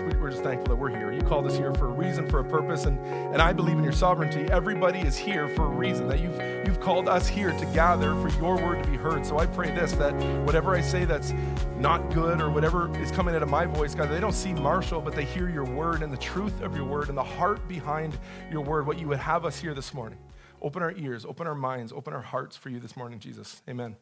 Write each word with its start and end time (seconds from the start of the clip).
Jesus, 0.00 0.18
we, 0.18 0.26
are 0.26 0.30
just 0.30 0.42
thankful 0.42 0.68
that 0.68 0.76
we're 0.76 0.90
here. 0.90 1.12
You 1.12 1.22
called 1.22 1.46
us 1.46 1.56
here 1.56 1.74
for 1.74 1.86
a 1.86 1.90
reason, 1.90 2.28
for 2.28 2.40
a 2.40 2.44
purpose, 2.44 2.84
and, 2.84 2.98
and 3.06 3.42
I 3.42 3.52
believe 3.52 3.76
in 3.76 3.84
your 3.84 3.92
sovereignty. 3.92 4.50
Everybody 4.50 5.00
is 5.00 5.16
here 5.16 5.48
for 5.48 5.66
a 5.66 5.68
reason, 5.68 6.08
that 6.08 6.20
you've, 6.20 6.40
you've 6.66 6.80
called 6.80 7.08
us 7.08 7.28
here 7.28 7.52
to 7.52 7.66
gather 7.66 8.14
for 8.20 8.28
your 8.40 8.56
word 8.56 8.82
to 8.82 8.90
be 8.90 8.96
heard. 8.96 9.26
So 9.26 9.38
I 9.38 9.46
pray 9.46 9.70
this, 9.70 9.92
that 9.92 10.12
whatever 10.44 10.74
I 10.74 10.80
say 10.80 11.04
that's 11.04 11.32
not 11.76 12.12
good 12.12 12.40
or 12.40 12.50
whatever 12.50 12.94
is 12.98 13.10
coming 13.10 13.34
out 13.34 13.42
of 13.42 13.48
my 13.48 13.66
voice, 13.66 13.94
God, 13.94 14.10
they 14.10 14.20
don't 14.20 14.32
see 14.32 14.54
Marshal, 14.54 15.00
but 15.00 15.14
they 15.14 15.24
hear 15.24 15.48
your 15.48 15.64
word 15.64 16.02
and 16.02 16.12
the 16.12 16.18
truth 16.18 16.60
of 16.62 16.76
your 16.76 16.84
word 16.84 17.08
and 17.08 17.16
the 17.16 17.24
heart 17.24 17.66
behind 17.68 18.18
your 18.50 18.62
word, 18.62 18.86
what 18.86 18.98
you 18.98 19.08
would 19.08 19.18
have 19.18 19.44
us 19.44 19.58
hear 19.58 19.74
this 19.74 19.92
morning. 19.92 20.18
Open 20.62 20.82
our 20.82 20.92
ears, 20.92 21.24
open 21.24 21.46
our 21.46 21.54
minds, 21.54 21.92
open 21.92 22.12
our 22.12 22.20
hearts 22.20 22.56
for 22.56 22.68
you 22.68 22.80
this 22.80 22.96
morning, 22.96 23.18
Jesus. 23.18 23.62
Amen. 23.68 23.96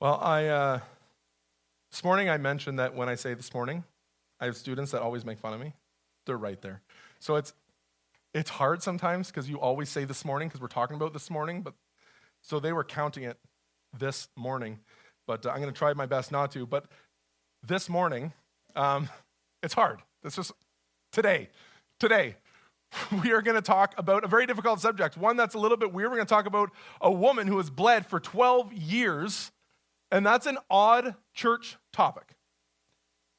Well, 0.00 0.18
I. 0.20 0.46
Uh, 0.46 0.80
this 1.90 2.04
morning, 2.04 2.30
I 2.30 2.36
mentioned 2.36 2.78
that 2.78 2.94
when 2.94 3.08
I 3.08 3.14
say 3.14 3.34
this 3.34 3.52
morning, 3.52 3.84
I 4.38 4.44
have 4.46 4.56
students 4.56 4.92
that 4.92 5.02
always 5.02 5.24
make 5.24 5.38
fun 5.38 5.52
of 5.52 5.60
me. 5.60 5.74
They're 6.24 6.36
right 6.36 6.60
there. 6.60 6.82
So 7.18 7.36
it's, 7.36 7.52
it's 8.32 8.50
hard 8.50 8.82
sometimes 8.82 9.28
because 9.28 9.48
you 9.50 9.58
always 9.58 9.88
say 9.88 10.04
this 10.04 10.24
morning 10.24 10.48
because 10.48 10.60
we're 10.60 10.68
talking 10.68 10.96
about 10.96 11.12
this 11.12 11.30
morning. 11.30 11.62
But 11.62 11.74
so 12.42 12.60
they 12.60 12.72
were 12.72 12.84
counting 12.84 13.24
it 13.24 13.38
this 13.98 14.28
morning, 14.36 14.78
but 15.26 15.44
uh, 15.44 15.50
I'm 15.50 15.60
going 15.60 15.72
to 15.72 15.76
try 15.78 15.92
my 15.94 16.06
best 16.06 16.30
not 16.30 16.52
to. 16.52 16.64
But 16.64 16.86
this 17.66 17.88
morning, 17.88 18.32
um, 18.76 19.08
it's 19.62 19.74
hard. 19.74 19.98
It's 20.22 20.36
just 20.36 20.52
today. 21.12 21.48
Today, 21.98 22.36
we 23.22 23.32
are 23.32 23.42
going 23.42 23.56
to 23.56 23.62
talk 23.62 23.94
about 23.98 24.22
a 24.24 24.28
very 24.28 24.46
difficult 24.46 24.80
subject, 24.80 25.16
one 25.16 25.36
that's 25.36 25.54
a 25.54 25.58
little 25.58 25.76
bit 25.76 25.92
weird. 25.92 26.10
We're 26.10 26.16
going 26.16 26.26
to 26.26 26.34
talk 26.34 26.46
about 26.46 26.70
a 27.00 27.10
woman 27.10 27.48
who 27.48 27.56
has 27.56 27.68
bled 27.68 28.06
for 28.06 28.20
12 28.20 28.72
years 28.72 29.50
and 30.10 30.24
that's 30.24 30.46
an 30.46 30.58
odd 30.68 31.14
church 31.34 31.76
topic. 31.92 32.34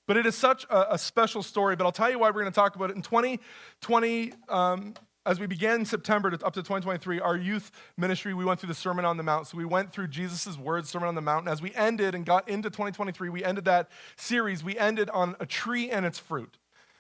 But 0.08 0.18
it 0.18 0.26
is 0.26 0.36
such 0.36 0.66
a, 0.66 0.96
a 0.96 0.98
special 0.98 1.44
story. 1.44 1.76
But 1.76 1.86
I'll 1.86 1.92
tell 1.92 2.10
you 2.10 2.20
why 2.20 2.30
we're 2.30 2.42
going 2.42 2.52
to 2.52 2.52
talk 2.52 2.76
about 2.76 2.90
it. 2.90 2.96
In 2.96 3.02
2020, 3.02 4.34
um, 4.50 4.94
as 5.26 5.40
we 5.40 5.46
began 5.46 5.86
September 5.86 6.32
to, 6.32 6.46
up 6.46 6.54
to 6.54 6.62
2023, 6.62 7.20
our 7.20 7.38
youth 7.38 7.72
ministry, 7.98 8.34
we 8.34 8.44
went 8.44 8.60
through 8.60 8.70
the 8.70 8.74
Sermon 8.74 9.06
on 9.06 9.18
the 9.18 9.24
Mount. 9.24 9.48
So 9.48 9.58
we 9.58 9.66
went 9.66 9.94
through 9.94 10.08
Jesus' 10.08 10.58
words, 10.58 10.90
Sermon 10.90 11.08
on 11.08 11.16
the 11.16 11.22
Mount. 11.22 11.46
And 11.46 11.54
as 11.54 11.62
we 11.62 11.74
ended 11.76 12.16
and 12.16 12.26
got 12.26 12.50
into 12.50 12.70
2023, 12.70 13.30
we 13.30 13.44
ended 13.44 13.66
that 13.66 13.90
series, 14.16 14.64
we 14.64 14.78
ended 14.78 15.10
on 15.12 15.36
a 15.40 15.46
tree 15.46 15.92
and 15.92 16.06
its 16.06 16.18
fruit. 16.18 16.58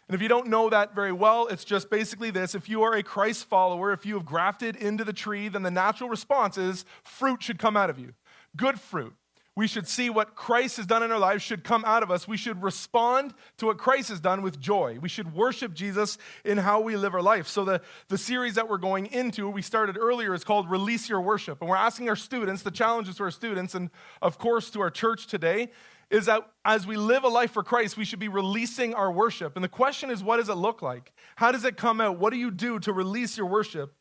And 0.07 0.15
if 0.15 0.21
you 0.21 0.27
don't 0.27 0.47
know 0.47 0.69
that 0.69 0.93
very 0.93 1.13
well, 1.13 1.47
it's 1.47 1.63
just 1.63 1.89
basically 1.89 2.31
this. 2.31 2.53
If 2.53 2.67
you 2.67 2.83
are 2.83 2.93
a 2.93 3.01
Christ 3.01 3.45
follower, 3.45 3.93
if 3.93 4.05
you 4.05 4.15
have 4.15 4.25
grafted 4.25 4.75
into 4.75 5.03
the 5.03 5.13
tree, 5.13 5.47
then 5.47 5.63
the 5.63 5.71
natural 5.71 6.09
response 6.09 6.57
is 6.57 6.85
fruit 7.03 7.41
should 7.41 7.57
come 7.57 7.77
out 7.77 7.89
of 7.89 7.97
you. 7.97 8.13
Good 8.55 8.79
fruit. 8.79 9.15
We 9.61 9.67
should 9.67 9.87
see 9.87 10.09
what 10.09 10.33
Christ 10.33 10.77
has 10.77 10.87
done 10.87 11.03
in 11.03 11.11
our 11.11 11.19
lives 11.19 11.43
should 11.43 11.63
come 11.63 11.85
out 11.85 12.01
of 12.01 12.09
us. 12.09 12.27
We 12.27 12.35
should 12.35 12.63
respond 12.63 13.35
to 13.57 13.67
what 13.67 13.77
Christ 13.77 14.09
has 14.09 14.19
done 14.19 14.41
with 14.41 14.59
joy. 14.59 14.97
We 14.99 15.07
should 15.07 15.35
worship 15.35 15.75
Jesus 15.75 16.17
in 16.43 16.57
how 16.57 16.81
we 16.81 16.95
live 16.97 17.13
our 17.13 17.21
life. 17.21 17.47
So, 17.47 17.63
the, 17.63 17.79
the 18.07 18.17
series 18.17 18.55
that 18.55 18.67
we're 18.67 18.79
going 18.79 19.05
into, 19.05 19.47
we 19.47 19.61
started 19.61 19.99
earlier, 19.99 20.33
is 20.33 20.43
called 20.43 20.67
Release 20.67 21.07
Your 21.07 21.21
Worship. 21.21 21.61
And 21.61 21.69
we're 21.69 21.75
asking 21.75 22.09
our 22.09 22.15
students, 22.15 22.63
the 22.63 22.71
challenges 22.71 23.17
to 23.17 23.23
our 23.25 23.29
students, 23.29 23.75
and 23.75 23.91
of 24.19 24.39
course 24.39 24.71
to 24.71 24.81
our 24.81 24.89
church 24.89 25.27
today, 25.27 25.69
is 26.09 26.25
that 26.25 26.41
as 26.65 26.87
we 26.87 26.97
live 26.97 27.23
a 27.23 27.27
life 27.27 27.51
for 27.51 27.61
Christ, 27.61 27.97
we 27.97 28.03
should 28.03 28.17
be 28.17 28.29
releasing 28.29 28.95
our 28.95 29.11
worship. 29.11 29.55
And 29.55 29.63
the 29.63 29.69
question 29.69 30.09
is, 30.09 30.23
what 30.23 30.37
does 30.37 30.49
it 30.49 30.55
look 30.55 30.81
like? 30.81 31.13
How 31.35 31.51
does 31.51 31.65
it 31.65 31.77
come 31.77 32.01
out? 32.01 32.17
What 32.17 32.33
do 32.33 32.39
you 32.39 32.49
do 32.49 32.79
to 32.79 32.91
release 32.91 33.37
your 33.37 33.45
worship? 33.45 33.93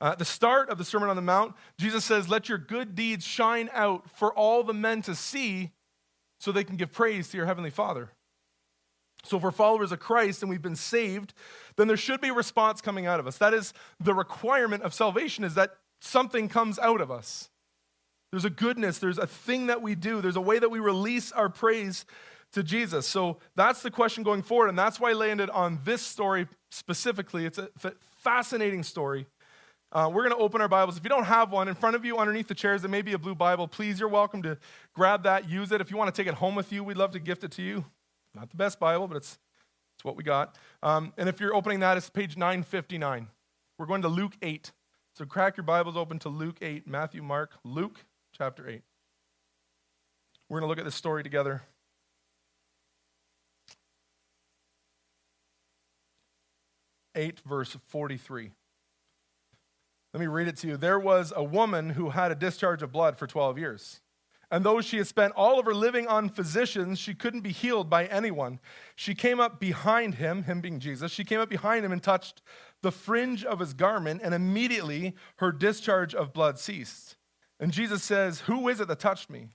Uh, 0.00 0.10
at 0.12 0.18
the 0.18 0.24
start 0.24 0.68
of 0.68 0.78
the 0.78 0.84
Sermon 0.84 1.08
on 1.08 1.16
the 1.16 1.22
Mount, 1.22 1.54
Jesus 1.78 2.04
says, 2.04 2.28
Let 2.28 2.48
your 2.48 2.58
good 2.58 2.94
deeds 2.94 3.24
shine 3.24 3.70
out 3.72 4.10
for 4.10 4.32
all 4.34 4.62
the 4.62 4.74
men 4.74 5.02
to 5.02 5.14
see 5.14 5.70
so 6.38 6.52
they 6.52 6.64
can 6.64 6.76
give 6.76 6.92
praise 6.92 7.28
to 7.28 7.36
your 7.36 7.46
Heavenly 7.46 7.70
Father. 7.70 8.10
So, 9.24 9.38
if 9.38 9.42
we're 9.42 9.50
followers 9.50 9.92
of 9.92 9.98
Christ 9.98 10.42
and 10.42 10.50
we've 10.50 10.62
been 10.62 10.76
saved, 10.76 11.32
then 11.76 11.88
there 11.88 11.96
should 11.96 12.20
be 12.20 12.28
a 12.28 12.34
response 12.34 12.80
coming 12.80 13.06
out 13.06 13.18
of 13.18 13.26
us. 13.26 13.38
That 13.38 13.54
is 13.54 13.72
the 13.98 14.14
requirement 14.14 14.82
of 14.82 14.92
salvation, 14.92 15.44
is 15.44 15.54
that 15.54 15.76
something 16.00 16.48
comes 16.48 16.78
out 16.78 17.00
of 17.00 17.10
us. 17.10 17.48
There's 18.30 18.44
a 18.44 18.50
goodness, 18.50 18.98
there's 18.98 19.18
a 19.18 19.26
thing 19.26 19.66
that 19.66 19.80
we 19.80 19.94
do, 19.94 20.20
there's 20.20 20.36
a 20.36 20.40
way 20.40 20.58
that 20.58 20.70
we 20.70 20.78
release 20.78 21.32
our 21.32 21.48
praise 21.48 22.04
to 22.52 22.62
Jesus. 22.62 23.06
So 23.06 23.38
that's 23.54 23.82
the 23.82 23.90
question 23.90 24.22
going 24.22 24.42
forward, 24.42 24.68
and 24.68 24.78
that's 24.78 25.00
why 25.00 25.10
I 25.10 25.14
landed 25.14 25.48
on 25.50 25.80
this 25.84 26.02
story 26.02 26.46
specifically. 26.70 27.46
It's 27.46 27.58
a 27.58 27.70
fascinating 28.18 28.82
story 28.82 29.26
uh, 29.96 30.10
we're 30.10 30.28
going 30.28 30.36
to 30.36 30.44
open 30.44 30.60
our 30.60 30.68
Bibles. 30.68 30.98
If 30.98 31.04
you 31.04 31.08
don't 31.08 31.24
have 31.24 31.50
one, 31.50 31.68
in 31.68 31.74
front 31.74 31.96
of 31.96 32.04
you 32.04 32.18
underneath 32.18 32.48
the 32.48 32.54
chairs, 32.54 32.82
there 32.82 32.90
may 32.90 33.00
be 33.00 33.14
a 33.14 33.18
blue 33.18 33.34
Bible. 33.34 33.66
Please, 33.66 33.98
you're 33.98 34.10
welcome 34.10 34.42
to 34.42 34.58
grab 34.92 35.22
that, 35.22 35.48
use 35.48 35.72
it. 35.72 35.80
If 35.80 35.90
you 35.90 35.96
want 35.96 36.14
to 36.14 36.22
take 36.22 36.28
it 36.28 36.34
home 36.34 36.54
with 36.54 36.70
you, 36.70 36.84
we'd 36.84 36.98
love 36.98 37.12
to 37.12 37.18
gift 37.18 37.44
it 37.44 37.50
to 37.52 37.62
you. 37.62 37.82
Not 38.34 38.50
the 38.50 38.58
best 38.58 38.78
Bible, 38.78 39.08
but 39.08 39.16
it's, 39.16 39.38
it's 39.96 40.04
what 40.04 40.14
we 40.14 40.22
got. 40.22 40.58
Um, 40.82 41.14
and 41.16 41.30
if 41.30 41.40
you're 41.40 41.54
opening 41.54 41.80
that, 41.80 41.96
it's 41.96 42.10
page 42.10 42.36
959. 42.36 43.28
We're 43.78 43.86
going 43.86 44.02
to 44.02 44.08
Luke 44.08 44.34
8. 44.42 44.70
So 45.14 45.24
crack 45.24 45.56
your 45.56 45.64
Bibles 45.64 45.96
open 45.96 46.18
to 46.18 46.28
Luke 46.28 46.58
8, 46.60 46.86
Matthew, 46.86 47.22
Mark, 47.22 47.52
Luke 47.64 48.04
chapter 48.36 48.68
8. 48.68 48.82
We're 50.50 50.60
going 50.60 50.68
to 50.68 50.68
look 50.68 50.78
at 50.78 50.84
this 50.84 50.94
story 50.94 51.22
together. 51.22 51.62
Eight, 57.14 57.40
verse 57.46 57.74
43. 57.86 58.50
Let 60.16 60.20
me 60.20 60.28
read 60.28 60.48
it 60.48 60.56
to 60.60 60.68
you. 60.68 60.78
There 60.78 60.98
was 60.98 61.30
a 61.36 61.44
woman 61.44 61.90
who 61.90 62.08
had 62.08 62.32
a 62.32 62.34
discharge 62.34 62.82
of 62.82 62.90
blood 62.90 63.18
for 63.18 63.26
12 63.26 63.58
years. 63.58 64.00
And 64.50 64.64
though 64.64 64.80
she 64.80 64.96
had 64.96 65.06
spent 65.06 65.34
all 65.36 65.60
of 65.60 65.66
her 65.66 65.74
living 65.74 66.08
on 66.08 66.30
physicians, 66.30 66.98
she 66.98 67.12
couldn't 67.12 67.42
be 67.42 67.52
healed 67.52 67.90
by 67.90 68.06
anyone. 68.06 68.58
She 68.94 69.14
came 69.14 69.40
up 69.40 69.60
behind 69.60 70.14
him, 70.14 70.44
him 70.44 70.62
being 70.62 70.80
Jesus, 70.80 71.12
she 71.12 71.22
came 71.22 71.38
up 71.38 71.50
behind 71.50 71.84
him 71.84 71.92
and 71.92 72.02
touched 72.02 72.40
the 72.80 72.90
fringe 72.90 73.44
of 73.44 73.58
his 73.58 73.74
garment, 73.74 74.22
and 74.24 74.32
immediately 74.32 75.14
her 75.36 75.52
discharge 75.52 76.14
of 76.14 76.32
blood 76.32 76.58
ceased. 76.58 77.16
And 77.60 77.70
Jesus 77.70 78.02
says, 78.02 78.40
Who 78.40 78.68
is 78.68 78.80
it 78.80 78.88
that 78.88 78.98
touched 78.98 79.28
me? 79.28 79.50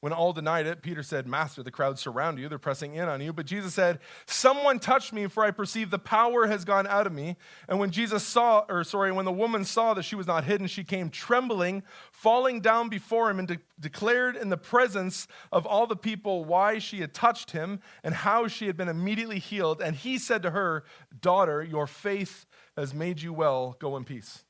When 0.00 0.12
all 0.12 0.32
denied 0.32 0.66
it, 0.66 0.80
Peter 0.80 1.02
said, 1.02 1.26
Master, 1.26 1.60
the 1.64 1.72
crowd 1.72 1.98
surround 1.98 2.38
you. 2.38 2.48
They're 2.48 2.56
pressing 2.56 2.94
in 2.94 3.08
on 3.08 3.20
you. 3.20 3.32
But 3.32 3.46
Jesus 3.46 3.74
said, 3.74 3.98
Someone 4.26 4.78
touched 4.78 5.12
me, 5.12 5.26
for 5.26 5.44
I 5.44 5.50
perceive 5.50 5.90
the 5.90 5.98
power 5.98 6.46
has 6.46 6.64
gone 6.64 6.86
out 6.86 7.08
of 7.08 7.12
me. 7.12 7.36
And 7.68 7.80
when 7.80 7.90
Jesus 7.90 8.22
saw, 8.22 8.64
or 8.68 8.84
sorry, 8.84 9.10
when 9.10 9.24
the 9.24 9.32
woman 9.32 9.64
saw 9.64 9.94
that 9.94 10.04
she 10.04 10.14
was 10.14 10.28
not 10.28 10.44
hidden, 10.44 10.68
she 10.68 10.84
came 10.84 11.10
trembling, 11.10 11.82
falling 12.12 12.60
down 12.60 12.88
before 12.88 13.28
him, 13.28 13.40
and 13.40 13.48
de- 13.48 13.58
declared 13.80 14.36
in 14.36 14.50
the 14.50 14.56
presence 14.56 15.26
of 15.50 15.66
all 15.66 15.88
the 15.88 15.96
people 15.96 16.44
why 16.44 16.78
she 16.78 17.00
had 17.00 17.12
touched 17.12 17.50
him 17.50 17.80
and 18.04 18.14
how 18.14 18.46
she 18.46 18.68
had 18.68 18.76
been 18.76 18.88
immediately 18.88 19.40
healed. 19.40 19.80
And 19.82 19.96
he 19.96 20.16
said 20.16 20.42
to 20.44 20.50
her, 20.50 20.84
Daughter, 21.20 21.60
your 21.60 21.88
faith 21.88 22.46
has 22.76 22.94
made 22.94 23.20
you 23.20 23.32
well. 23.32 23.74
Go 23.80 23.96
in 23.96 24.04
peace. 24.04 24.44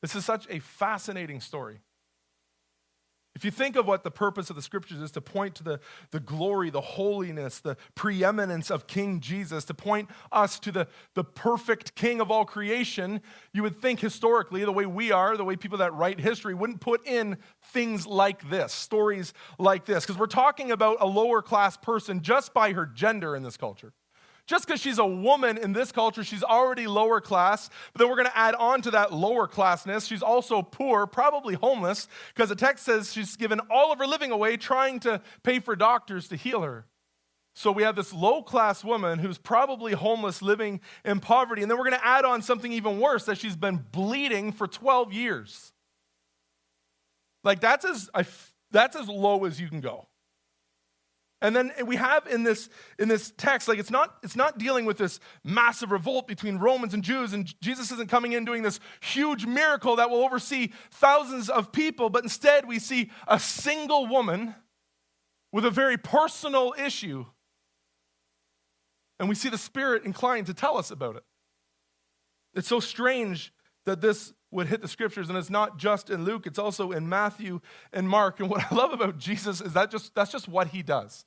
This 0.00 0.14
is 0.14 0.24
such 0.24 0.46
a 0.48 0.60
fascinating 0.60 1.42
story. 1.42 1.80
If 3.36 3.44
you 3.44 3.50
think 3.50 3.76
of 3.76 3.86
what 3.86 4.02
the 4.02 4.10
purpose 4.10 4.48
of 4.48 4.56
the 4.56 4.62
scriptures 4.62 4.98
is 4.98 5.10
to 5.10 5.20
point 5.20 5.54
to 5.56 5.62
the, 5.62 5.80
the 6.10 6.20
glory, 6.20 6.70
the 6.70 6.80
holiness, 6.80 7.60
the 7.60 7.76
preeminence 7.94 8.70
of 8.70 8.86
King 8.86 9.20
Jesus, 9.20 9.66
to 9.66 9.74
point 9.74 10.08
us 10.32 10.58
to 10.60 10.72
the, 10.72 10.88
the 11.12 11.22
perfect 11.22 11.94
King 11.94 12.22
of 12.22 12.30
all 12.30 12.46
creation, 12.46 13.20
you 13.52 13.62
would 13.62 13.78
think 13.78 14.00
historically, 14.00 14.64
the 14.64 14.72
way 14.72 14.86
we 14.86 15.12
are, 15.12 15.36
the 15.36 15.44
way 15.44 15.54
people 15.54 15.76
that 15.78 15.92
write 15.92 16.18
history 16.18 16.54
wouldn't 16.54 16.80
put 16.80 17.06
in 17.06 17.36
things 17.62 18.06
like 18.06 18.48
this, 18.48 18.72
stories 18.72 19.34
like 19.58 19.84
this, 19.84 20.06
because 20.06 20.18
we're 20.18 20.26
talking 20.26 20.70
about 20.72 20.96
a 21.00 21.06
lower 21.06 21.42
class 21.42 21.76
person 21.76 22.22
just 22.22 22.54
by 22.54 22.72
her 22.72 22.86
gender 22.86 23.36
in 23.36 23.42
this 23.42 23.58
culture. 23.58 23.92
Just 24.46 24.66
because 24.66 24.80
she's 24.80 24.98
a 24.98 25.06
woman 25.06 25.58
in 25.58 25.72
this 25.72 25.90
culture, 25.90 26.22
she's 26.22 26.44
already 26.44 26.86
lower 26.86 27.20
class. 27.20 27.68
But 27.92 27.98
then 27.98 28.08
we're 28.08 28.16
going 28.16 28.28
to 28.28 28.38
add 28.38 28.54
on 28.54 28.80
to 28.82 28.92
that 28.92 29.12
lower 29.12 29.48
classness. 29.48 30.06
She's 30.06 30.22
also 30.22 30.62
poor, 30.62 31.06
probably 31.06 31.54
homeless, 31.54 32.06
because 32.32 32.48
the 32.48 32.56
text 32.56 32.84
says 32.84 33.12
she's 33.12 33.36
given 33.36 33.60
all 33.70 33.92
of 33.92 33.98
her 33.98 34.06
living 34.06 34.30
away 34.30 34.56
trying 34.56 35.00
to 35.00 35.20
pay 35.42 35.58
for 35.58 35.74
doctors 35.74 36.28
to 36.28 36.36
heal 36.36 36.62
her. 36.62 36.86
So 37.56 37.72
we 37.72 37.82
have 37.82 37.96
this 37.96 38.12
low 38.12 38.42
class 38.42 38.84
woman 38.84 39.18
who's 39.18 39.38
probably 39.38 39.94
homeless, 39.94 40.42
living 40.42 40.80
in 41.04 41.20
poverty. 41.20 41.62
And 41.62 41.70
then 41.70 41.78
we're 41.78 41.88
going 41.88 41.98
to 41.98 42.06
add 42.06 42.24
on 42.24 42.42
something 42.42 42.70
even 42.70 43.00
worse 43.00 43.24
that 43.24 43.38
she's 43.38 43.56
been 43.56 43.84
bleeding 43.90 44.52
for 44.52 44.68
12 44.68 45.12
years. 45.12 45.72
Like 47.42 47.60
that's 47.60 47.84
as, 47.84 48.10
that's 48.70 48.94
as 48.94 49.08
low 49.08 49.44
as 49.44 49.60
you 49.60 49.68
can 49.68 49.80
go. 49.80 50.06
And 51.46 51.54
then 51.54 51.70
we 51.86 51.94
have 51.94 52.26
in 52.26 52.42
this, 52.42 52.68
in 52.98 53.06
this 53.06 53.32
text, 53.36 53.68
like 53.68 53.78
it's 53.78 53.88
not, 53.88 54.16
it's 54.24 54.34
not 54.34 54.58
dealing 54.58 54.84
with 54.84 54.98
this 54.98 55.20
massive 55.44 55.92
revolt 55.92 56.26
between 56.26 56.56
Romans 56.56 56.92
and 56.92 57.04
Jews, 57.04 57.32
and 57.32 57.48
Jesus 57.60 57.92
isn't 57.92 58.10
coming 58.10 58.32
in 58.32 58.44
doing 58.44 58.64
this 58.64 58.80
huge 59.00 59.46
miracle 59.46 59.94
that 59.94 60.10
will 60.10 60.24
oversee 60.24 60.72
thousands 60.90 61.48
of 61.48 61.70
people, 61.70 62.10
but 62.10 62.24
instead 62.24 62.66
we 62.66 62.80
see 62.80 63.12
a 63.28 63.38
single 63.38 64.08
woman 64.08 64.56
with 65.52 65.64
a 65.64 65.70
very 65.70 65.96
personal 65.96 66.74
issue. 66.76 67.24
And 69.20 69.28
we 69.28 69.36
see 69.36 69.48
the 69.48 69.56
Spirit 69.56 70.04
inclined 70.04 70.46
to 70.46 70.54
tell 70.54 70.76
us 70.76 70.90
about 70.90 71.14
it. 71.14 71.22
It's 72.54 72.66
so 72.66 72.80
strange 72.80 73.52
that 73.84 74.00
this 74.00 74.32
would 74.50 74.66
hit 74.66 74.82
the 74.82 74.88
scriptures 74.88 75.28
and 75.28 75.38
it's 75.38 75.50
not 75.50 75.76
just 75.76 76.08
in 76.08 76.24
luke 76.24 76.46
it's 76.46 76.58
also 76.58 76.92
in 76.92 77.08
matthew 77.08 77.60
and 77.92 78.08
mark 78.08 78.40
and 78.40 78.48
what 78.48 78.64
i 78.70 78.74
love 78.74 78.92
about 78.92 79.18
jesus 79.18 79.60
is 79.60 79.72
that 79.74 79.90
just 79.90 80.14
that's 80.14 80.30
just 80.30 80.48
what 80.48 80.68
he 80.68 80.82
does 80.82 81.24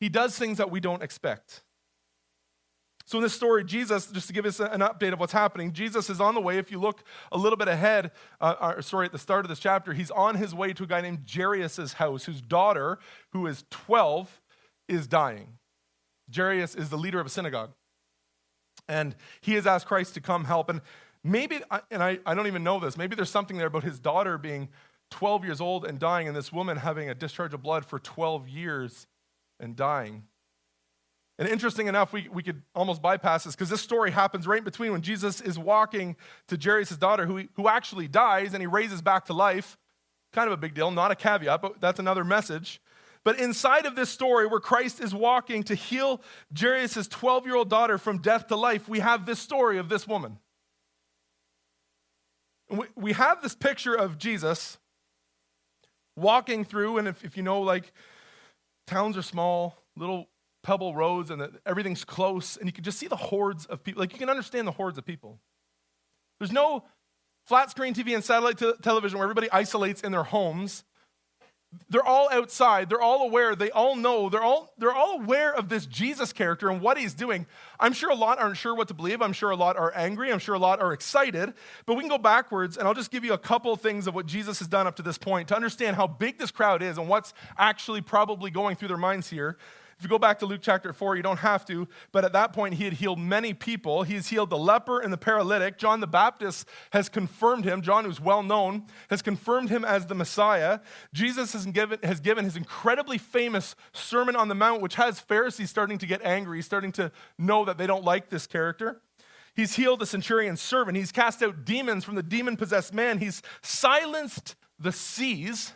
he 0.00 0.08
does 0.08 0.38
things 0.38 0.58
that 0.58 0.70
we 0.70 0.80
don't 0.80 1.02
expect. 1.02 1.62
So, 3.08 3.16
in 3.16 3.22
this 3.22 3.32
story, 3.32 3.64
Jesus, 3.64 4.08
just 4.08 4.26
to 4.26 4.34
give 4.34 4.44
us 4.44 4.60
an 4.60 4.80
update 4.80 5.14
of 5.14 5.18
what's 5.18 5.32
happening, 5.32 5.72
Jesus 5.72 6.10
is 6.10 6.20
on 6.20 6.34
the 6.34 6.42
way. 6.42 6.58
If 6.58 6.70
you 6.70 6.78
look 6.78 7.02
a 7.32 7.38
little 7.38 7.56
bit 7.56 7.66
ahead, 7.66 8.10
uh, 8.38 8.74
or, 8.76 8.82
sorry, 8.82 9.06
at 9.06 9.12
the 9.12 9.18
start 9.18 9.46
of 9.46 9.48
this 9.48 9.58
chapter, 9.58 9.94
he's 9.94 10.10
on 10.10 10.34
his 10.34 10.54
way 10.54 10.74
to 10.74 10.82
a 10.82 10.86
guy 10.86 11.00
named 11.00 11.26
Jairus' 11.26 11.94
house, 11.94 12.26
whose 12.26 12.42
daughter, 12.42 12.98
who 13.30 13.46
is 13.46 13.64
12, 13.70 14.42
is 14.88 15.06
dying. 15.06 15.54
Jairus 16.34 16.74
is 16.74 16.90
the 16.90 16.98
leader 16.98 17.18
of 17.18 17.26
a 17.26 17.30
synagogue. 17.30 17.70
And 18.88 19.16
he 19.40 19.54
has 19.54 19.66
asked 19.66 19.86
Christ 19.86 20.12
to 20.12 20.20
come 20.20 20.44
help. 20.44 20.68
And 20.68 20.82
maybe, 21.24 21.60
and 21.90 22.02
I, 22.02 22.18
I 22.26 22.34
don't 22.34 22.46
even 22.46 22.62
know 22.62 22.78
this, 22.78 22.98
maybe 22.98 23.16
there's 23.16 23.30
something 23.30 23.56
there 23.56 23.68
about 23.68 23.84
his 23.84 23.98
daughter 23.98 24.36
being 24.36 24.68
12 25.12 25.46
years 25.46 25.62
old 25.62 25.86
and 25.86 25.98
dying, 25.98 26.28
and 26.28 26.36
this 26.36 26.52
woman 26.52 26.76
having 26.76 27.08
a 27.08 27.14
discharge 27.14 27.54
of 27.54 27.62
blood 27.62 27.86
for 27.86 27.98
12 27.98 28.48
years 28.48 29.06
and 29.60 29.76
dying. 29.76 30.24
And 31.38 31.48
interesting 31.48 31.86
enough, 31.86 32.12
we, 32.12 32.28
we 32.32 32.42
could 32.42 32.62
almost 32.74 33.00
bypass 33.00 33.44
this 33.44 33.54
because 33.54 33.70
this 33.70 33.80
story 33.80 34.10
happens 34.10 34.46
right 34.46 34.58
in 34.58 34.64
between 34.64 34.90
when 34.90 35.02
Jesus 35.02 35.40
is 35.40 35.56
walking 35.56 36.16
to 36.48 36.58
Jairus' 36.60 36.96
daughter, 36.96 37.26
who, 37.26 37.44
who 37.54 37.68
actually 37.68 38.08
dies 38.08 38.54
and 38.54 38.60
he 38.60 38.66
raises 38.66 39.00
back 39.00 39.26
to 39.26 39.32
life. 39.32 39.78
Kind 40.32 40.48
of 40.48 40.52
a 40.52 40.56
big 40.56 40.74
deal, 40.74 40.90
not 40.90 41.12
a 41.12 41.14
caveat, 41.14 41.62
but 41.62 41.80
that's 41.80 42.00
another 42.00 42.24
message. 42.24 42.80
But 43.22 43.38
inside 43.38 43.86
of 43.86 43.94
this 43.94 44.10
story, 44.10 44.46
where 44.46 44.60
Christ 44.60 45.00
is 45.00 45.14
walking 45.14 45.62
to 45.64 45.74
heal 45.74 46.22
Jairus' 46.58 47.06
12 47.06 47.46
year 47.46 47.54
old 47.54 47.70
daughter 47.70 47.98
from 47.98 48.18
death 48.18 48.48
to 48.48 48.56
life, 48.56 48.88
we 48.88 48.98
have 48.98 49.24
this 49.24 49.38
story 49.38 49.78
of 49.78 49.88
this 49.88 50.08
woman. 50.08 50.38
We, 52.68 52.86
we 52.96 53.12
have 53.12 53.42
this 53.42 53.54
picture 53.54 53.94
of 53.94 54.18
Jesus 54.18 54.78
walking 56.16 56.64
through, 56.64 56.98
and 56.98 57.06
if, 57.06 57.24
if 57.24 57.36
you 57.36 57.42
know, 57.42 57.60
like, 57.60 57.92
towns 58.88 59.16
are 59.16 59.22
small, 59.22 59.76
little 59.96 60.28
pebble 60.62 60.94
roads 60.94 61.30
and 61.30 61.40
the, 61.40 61.52
everything's 61.64 62.04
close, 62.04 62.56
and 62.56 62.66
you 62.66 62.72
can 62.72 62.84
just 62.84 62.98
see 62.98 63.06
the 63.06 63.16
hordes 63.16 63.66
of 63.66 63.84
people. 63.84 64.00
Like 64.00 64.12
you 64.12 64.18
can 64.18 64.28
understand 64.28 64.66
the 64.66 64.72
hordes 64.72 64.98
of 64.98 65.04
people. 65.04 65.38
There's 66.40 66.52
no 66.52 66.84
flat 67.46 67.70
screen 67.70 67.94
TV 67.94 68.14
and 68.14 68.24
satellite 68.24 68.58
te- 68.58 68.74
television 68.82 69.18
where 69.18 69.24
everybody 69.24 69.50
isolates 69.50 70.02
in 70.02 70.12
their 70.12 70.24
homes. 70.24 70.84
They're 71.90 72.04
all 72.06 72.28
outside. 72.30 72.88
They're 72.88 73.00
all 73.00 73.26
aware. 73.26 73.54
They 73.54 73.70
all 73.70 73.94
know. 73.94 74.30
They're 74.30 74.42
all, 74.42 74.72
they're 74.78 74.94
all 74.94 75.20
aware 75.20 75.54
of 75.54 75.68
this 75.68 75.84
Jesus 75.84 76.32
character 76.32 76.70
and 76.70 76.80
what 76.80 76.96
he's 76.96 77.12
doing. 77.12 77.46
I'm 77.78 77.92
sure 77.92 78.10
a 78.10 78.14
lot 78.14 78.38
aren't 78.38 78.56
sure 78.56 78.74
what 78.74 78.88
to 78.88 78.94
believe. 78.94 79.20
I'm 79.20 79.34
sure 79.34 79.50
a 79.50 79.56
lot 79.56 79.76
are 79.76 79.92
angry. 79.94 80.32
I'm 80.32 80.38
sure 80.38 80.54
a 80.54 80.58
lot 80.58 80.80
are 80.80 80.94
excited. 80.94 81.52
But 81.84 81.94
we 81.94 82.00
can 82.00 82.08
go 82.08 82.18
backwards, 82.18 82.78
and 82.78 82.88
I'll 82.88 82.94
just 82.94 83.10
give 83.10 83.22
you 83.22 83.34
a 83.34 83.38
couple 83.38 83.76
things 83.76 84.06
of 84.06 84.14
what 84.14 84.24
Jesus 84.24 84.58
has 84.60 84.68
done 84.68 84.86
up 84.86 84.96
to 84.96 85.02
this 85.02 85.18
point 85.18 85.48
to 85.48 85.56
understand 85.56 85.96
how 85.96 86.06
big 86.06 86.38
this 86.38 86.50
crowd 86.50 86.82
is 86.82 86.96
and 86.96 87.06
what's 87.06 87.34
actually 87.58 88.00
probably 88.00 88.50
going 88.50 88.76
through 88.76 88.88
their 88.88 88.96
minds 88.96 89.28
here. 89.28 89.58
If 89.98 90.04
you 90.04 90.08
go 90.08 90.18
back 90.18 90.38
to 90.38 90.46
Luke 90.46 90.60
chapter 90.62 90.92
4, 90.92 91.16
you 91.16 91.24
don't 91.24 91.40
have 91.40 91.64
to, 91.66 91.88
but 92.12 92.24
at 92.24 92.32
that 92.32 92.52
point, 92.52 92.74
he 92.74 92.84
had 92.84 92.92
healed 92.92 93.18
many 93.18 93.52
people. 93.52 94.04
He's 94.04 94.28
healed 94.28 94.48
the 94.48 94.58
leper 94.58 95.00
and 95.00 95.12
the 95.12 95.18
paralytic. 95.18 95.76
John 95.76 95.98
the 95.98 96.06
Baptist 96.06 96.68
has 96.92 97.08
confirmed 97.08 97.64
him. 97.64 97.82
John, 97.82 98.04
who's 98.04 98.20
well 98.20 98.44
known, 98.44 98.84
has 99.10 99.22
confirmed 99.22 99.70
him 99.70 99.84
as 99.84 100.06
the 100.06 100.14
Messiah. 100.14 100.78
Jesus 101.12 101.52
has 101.52 101.66
given, 101.66 101.98
has 102.04 102.20
given 102.20 102.44
his 102.44 102.56
incredibly 102.56 103.18
famous 103.18 103.74
Sermon 103.92 104.36
on 104.36 104.46
the 104.46 104.54
Mount, 104.54 104.82
which 104.82 104.94
has 104.94 105.18
Pharisees 105.18 105.68
starting 105.68 105.98
to 105.98 106.06
get 106.06 106.22
angry, 106.22 106.62
starting 106.62 106.92
to 106.92 107.10
know 107.36 107.64
that 107.64 107.76
they 107.76 107.86
don't 107.88 108.04
like 108.04 108.28
this 108.28 108.46
character. 108.46 109.00
He's 109.56 109.74
healed 109.74 109.98
the 109.98 110.06
centurion's 110.06 110.60
servant. 110.60 110.96
He's 110.96 111.10
cast 111.10 111.42
out 111.42 111.64
demons 111.64 112.04
from 112.04 112.14
the 112.14 112.22
demon 112.22 112.56
possessed 112.56 112.94
man. 112.94 113.18
He's 113.18 113.42
silenced 113.62 114.54
the 114.78 114.92
seas. 114.92 115.72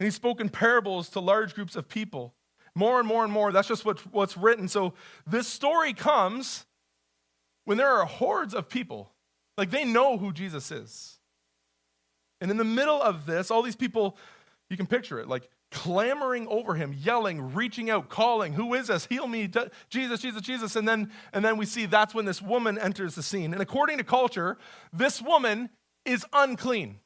And 0.00 0.06
he's 0.06 0.14
spoken 0.14 0.48
parables 0.48 1.10
to 1.10 1.20
large 1.20 1.54
groups 1.54 1.76
of 1.76 1.86
people. 1.86 2.32
More 2.74 2.98
and 2.98 3.06
more 3.06 3.24
and 3.24 3.32
more. 3.32 3.52
That's 3.52 3.68
just 3.68 3.84
what, 3.84 4.00
what's 4.12 4.36
written. 4.36 4.68
So 4.68 4.94
this 5.26 5.46
story 5.46 5.92
comes 5.92 6.66
when 7.64 7.78
there 7.78 7.88
are 7.88 8.04
hordes 8.04 8.54
of 8.54 8.68
people. 8.68 9.12
Like 9.56 9.70
they 9.70 9.84
know 9.84 10.18
who 10.18 10.32
Jesus 10.32 10.70
is. 10.70 11.18
And 12.40 12.50
in 12.50 12.56
the 12.56 12.64
middle 12.64 13.00
of 13.00 13.26
this, 13.26 13.50
all 13.50 13.62
these 13.62 13.76
people, 13.76 14.18
you 14.68 14.76
can 14.76 14.86
picture 14.86 15.20
it, 15.20 15.28
like 15.28 15.48
clamoring 15.70 16.46
over 16.48 16.74
him, 16.74 16.94
yelling, 16.96 17.54
reaching 17.54 17.90
out, 17.90 18.08
calling, 18.08 18.52
Who 18.54 18.74
is 18.74 18.88
this? 18.88 19.06
Heal 19.06 19.26
me, 19.26 19.48
Jesus, 19.88 20.20
Jesus, 20.20 20.42
Jesus. 20.42 20.76
And 20.76 20.86
then, 20.86 21.10
and 21.32 21.44
then 21.44 21.56
we 21.56 21.66
see 21.66 21.86
that's 21.86 22.14
when 22.14 22.24
this 22.24 22.42
woman 22.42 22.78
enters 22.78 23.14
the 23.14 23.22
scene. 23.22 23.52
And 23.52 23.62
according 23.62 23.98
to 23.98 24.04
culture, 24.04 24.58
this 24.92 25.22
woman 25.22 25.70
is 26.04 26.24
unclean. 26.32 27.00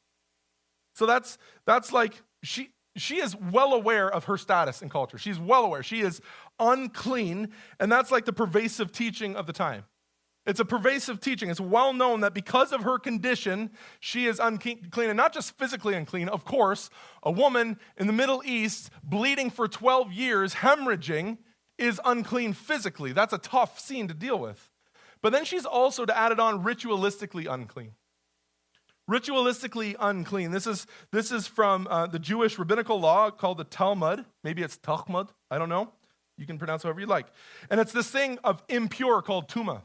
So 0.95 1.05
that's 1.05 1.37
that's 1.65 1.93
like 1.93 2.21
she 2.43 2.69
she 3.01 3.21
is 3.21 3.35
well 3.35 3.73
aware 3.73 4.09
of 4.09 4.25
her 4.25 4.37
status 4.37 4.81
in 4.81 4.89
culture. 4.89 5.17
She's 5.17 5.39
well 5.39 5.65
aware. 5.65 5.83
She 5.83 6.01
is 6.01 6.21
unclean, 6.59 7.49
and 7.79 7.91
that's 7.91 8.11
like 8.11 8.25
the 8.25 8.33
pervasive 8.33 8.91
teaching 8.91 9.35
of 9.35 9.47
the 9.47 9.53
time. 9.53 9.85
It's 10.45 10.59
a 10.59 10.65
pervasive 10.65 11.19
teaching. 11.19 11.49
It's 11.49 11.59
well 11.59 11.93
known 11.93 12.21
that 12.21 12.33
because 12.33 12.71
of 12.71 12.81
her 12.81 12.97
condition, 12.97 13.69
she 13.99 14.25
is 14.25 14.39
unclean, 14.39 14.79
and 14.97 15.17
not 15.17 15.33
just 15.33 15.57
physically 15.57 15.93
unclean. 15.93 16.29
Of 16.29 16.45
course, 16.45 16.89
a 17.21 17.31
woman 17.31 17.77
in 17.97 18.07
the 18.07 18.13
Middle 18.13 18.41
East 18.43 18.89
bleeding 19.03 19.51
for 19.51 19.67
12 19.67 20.11
years, 20.11 20.55
hemorrhaging, 20.55 21.37
is 21.77 22.01
unclean 22.03 22.53
physically. 22.53 23.13
That's 23.13 23.33
a 23.33 23.37
tough 23.37 23.79
scene 23.79 24.07
to 24.07 24.13
deal 24.13 24.39
with. 24.39 24.71
But 25.21 25.33
then 25.33 25.45
she's 25.45 25.65
also, 25.65 26.05
to 26.05 26.17
add 26.17 26.31
it 26.31 26.39
on, 26.39 26.63
ritualistically 26.63 27.51
unclean 27.51 27.91
ritualistically 29.09 29.95
unclean. 29.99 30.51
This 30.51 30.67
is, 30.67 30.85
this 31.11 31.31
is 31.31 31.47
from 31.47 31.87
uh, 31.89 32.07
the 32.07 32.19
Jewish 32.19 32.59
rabbinical 32.59 32.99
law 32.99 33.31
called 33.31 33.57
the 33.57 33.63
Talmud. 33.63 34.25
Maybe 34.43 34.61
it's 34.61 34.77
Talmud, 34.77 35.29
I 35.49 35.57
don't 35.57 35.69
know. 35.69 35.91
You 36.37 36.45
can 36.45 36.57
pronounce 36.57 36.83
however 36.83 37.01
you 37.01 37.05
like. 37.05 37.25
And 37.69 37.81
it's 37.81 37.91
this 37.91 38.09
thing 38.09 38.37
of 38.43 38.63
impure 38.69 39.21
called 39.21 39.49
tuma. 39.49 39.81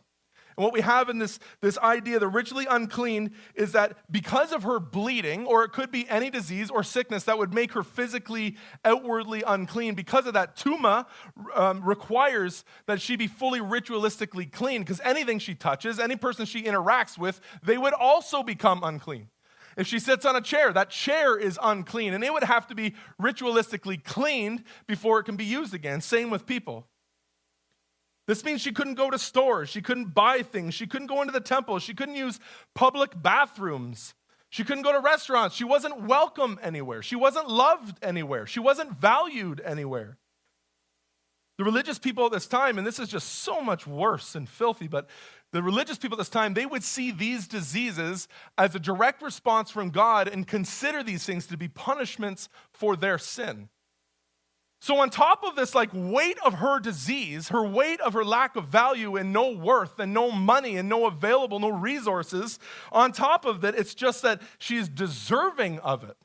And 0.57 0.65
what 0.65 0.73
we 0.73 0.81
have 0.81 1.09
in 1.09 1.19
this, 1.19 1.39
this 1.61 1.79
idea, 1.79 2.19
the 2.19 2.29
ritually 2.29 2.67
unclean, 2.69 3.33
is 3.55 3.73
that 3.73 3.97
because 4.11 4.53
of 4.53 4.63
her 4.63 4.79
bleeding, 4.79 5.47
or 5.47 5.65
it 5.65 5.73
could 5.73 5.91
be 5.91 6.09
any 6.09 6.31
disease 6.31 6.71
or 6.71 6.83
sickness 6.83 7.25
that 7.25 7.39
would 7.39 7.53
make 7.53 7.73
her 7.73 7.83
physically, 7.83 8.57
outwardly 8.85 9.43
unclean, 9.47 9.95
because 9.95 10.27
of 10.27 10.35
that, 10.35 10.57
tuma 10.57 11.07
um, 11.55 11.83
requires 11.85 12.65
that 12.87 13.01
she 13.01 13.17
be 13.17 13.27
fully 13.27 13.61
ritualistically 13.61 14.51
clean, 14.51 14.83
because 14.83 15.01
anything 15.01 15.39
she 15.39 15.55
touches, 15.55 15.99
any 15.99 16.17
person 16.17 16.47
she 16.47 16.63
interacts 16.63 17.19
with, 17.19 17.41
they 17.63 17.79
would 17.79 17.95
also 17.95 18.43
become 18.43 18.83
unclean. 18.85 19.29
If 19.77 19.89
she 19.89 19.99
sits 19.99 20.25
on 20.25 20.37
a 20.37 20.41
chair, 20.41 20.73
that 20.73 20.91
chair 20.91 21.37
is 21.37 21.59
unclean, 21.61 22.15
and 22.15 22.23
it 22.23 22.33
would 22.33 22.45
have 22.45 22.69
to 22.69 22.77
be 22.77 22.95
ritualistically 23.21 24.05
cleaned 24.05 24.63
before 24.87 25.19
it 25.19 25.25
can 25.25 25.35
be 25.35 25.45
used 25.45 25.75
again. 25.75 26.01
Same 26.01 26.31
with 26.31 26.47
people. 26.47 26.87
This 28.27 28.45
means 28.45 28.63
she 28.63 28.73
couldn't 28.73 28.95
go 28.95 29.11
to 29.11 29.19
stores, 29.19 29.69
she 29.69 29.83
couldn't 29.83 30.15
buy 30.15 30.43
things, 30.43 30.75
she 30.75 30.87
couldn't 30.87 31.09
go 31.09 31.21
into 31.21 31.33
the 31.33 31.41
temple, 31.41 31.79
she 31.79 31.95
couldn't 31.95 32.15
use 32.15 32.41
public 32.75 33.11
bathrooms, 33.21 34.15
she 34.49 34.65
couldn't 34.65 34.83
go 34.83 34.93
to 34.93 35.01
restaurants, 35.01 35.55
she 35.55 35.65
wasn't 35.65 36.03
welcome 36.03 36.59
anywhere, 36.63 37.03
she 37.03 37.17
wasn't 37.17 37.49
loved 37.49 37.99
anywhere, 38.03 38.47
she 38.47 38.61
wasn't 38.61 38.93
valued 38.93 39.61
anywhere. 39.65 40.17
The 41.59 41.65
religious 41.65 41.99
people 41.99 42.27
at 42.27 42.33
this 42.33 42.47
time, 42.47 42.79
and 42.79 42.87
this 42.87 42.99
is 42.99 43.09
just 43.09 43.29
so 43.29 43.61
much 43.61 43.87
worse 43.87 44.35
and 44.35 44.49
filthy, 44.49 44.89
but 44.89 45.09
the 45.53 45.63
religious 45.63 45.99
people 45.99 46.17
at 46.17 46.19
this 46.19 46.29
time, 46.29 46.55
they 46.55 46.67
would 46.67 46.83
see 46.83 47.13
these 47.13 47.47
diseases 47.47 48.27
as 48.59 48.75
a 48.75 48.81
direct 48.81 49.23
response 49.23 49.71
from 49.71 49.91
God 49.91 50.27
and 50.27 50.49
consider 50.49 51.03
these 51.03 51.25
things 51.25 51.47
to 51.47 51.57
be 51.57 51.69
punishments 51.69 52.49
for 52.73 52.97
their 52.97 53.19
sin. 53.19 53.69
So, 54.85 54.99
on 54.99 55.09
top 55.09 55.43
of 55.45 55.57
this, 55.57 55.75
like 55.75 55.89
weight 55.95 56.37
of 56.45 56.57
her 56.57 56.79
disease, 56.79 57.49
her 57.49 57.67
weight 57.67 58.03
of 58.03 58.13
her 58.13 58.23
lack 58.23 58.55
of 58.55 58.67
value 58.67 59.17
and 59.17 59.33
no 59.33 59.51
worth 59.51 59.99
and 59.99 60.13
no 60.13 60.31
money 60.31 60.77
and 60.77 60.91
no 60.91 61.07
available, 61.07 61.59
no 61.59 61.71
resources, 61.71 62.59
on 62.93 63.11
top 63.11 63.47
of 63.47 63.63
that, 63.63 63.75
it's 63.77 63.95
just 63.95 64.21
that 64.25 64.43
she's 64.59 64.91
deserving 64.91 65.79
of 65.79 66.05
it. 66.05 66.19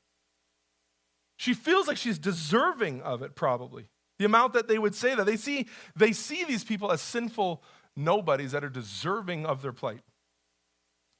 She 1.38 1.54
feels 1.54 1.88
like 1.88 1.96
she's 1.96 2.20
deserving 2.20 3.02
of 3.02 3.22
it, 3.22 3.34
probably. 3.34 3.86
The 4.18 4.26
amount 4.26 4.52
that 4.56 4.68
they 4.68 4.78
would 4.78 4.94
say 4.94 5.16
that. 5.16 5.26
They 5.26 5.38
see, 5.38 5.66
they 5.96 6.12
see 6.12 6.44
these 6.44 6.66
people 6.66 6.92
as 6.92 7.00
sinful 7.02 7.64
nobodies 7.96 8.52
that 8.52 8.66
are 8.66 8.70
deserving 8.70 9.46
of 9.46 9.62
their 9.62 9.72
plight. 9.72 10.02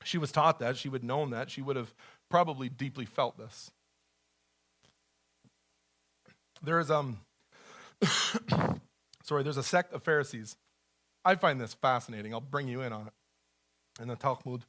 She 0.04 0.18
was 0.18 0.34
taught 0.34 0.60
that. 0.60 0.76
She 0.76 0.90
would 0.90 1.04
have 1.04 1.08
known 1.08 1.30
that. 1.30 1.50
She 1.50 1.62
would 1.62 1.78
have 1.78 1.94
probably 2.30 2.68
deeply 2.68 3.06
felt 3.06 3.38
this. 3.38 3.72
There 6.62 6.82
is 6.82 6.92
um 6.92 7.20
sorry, 9.24 9.44
there's 9.44 9.58
a 9.58 9.64
sect 9.64 9.94
of 9.94 10.04
Pharisees. 10.04 10.56
I 11.26 11.36
find 11.36 11.60
this 11.60 11.74
fascinating. 11.74 12.34
I'll 12.34 12.42
bring 12.42 12.68
you 12.68 12.82
in 12.82 12.94
on 12.94 13.08
it. 13.08 13.14
In 14.02 14.08
the 14.08 14.16
Talmud, 14.16 14.66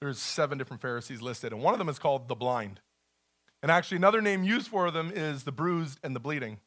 there's 0.00 0.18
seven 0.18 0.58
different 0.58 0.82
Pharisees 0.82 1.22
listed, 1.22 1.52
and 1.52 1.62
one 1.62 1.74
of 1.74 1.78
them 1.78 1.88
is 1.88 1.98
called 1.98 2.28
the 2.28 2.34
blind. 2.34 2.80
And 3.62 3.70
actually, 3.70 3.98
another 3.98 4.20
name 4.20 4.42
used 4.42 4.68
for 4.68 4.90
them 4.90 5.12
is 5.14 5.44
the 5.44 5.52
bruised 5.52 5.98
and 6.02 6.14
the 6.14 6.20
bleeding. 6.20 6.58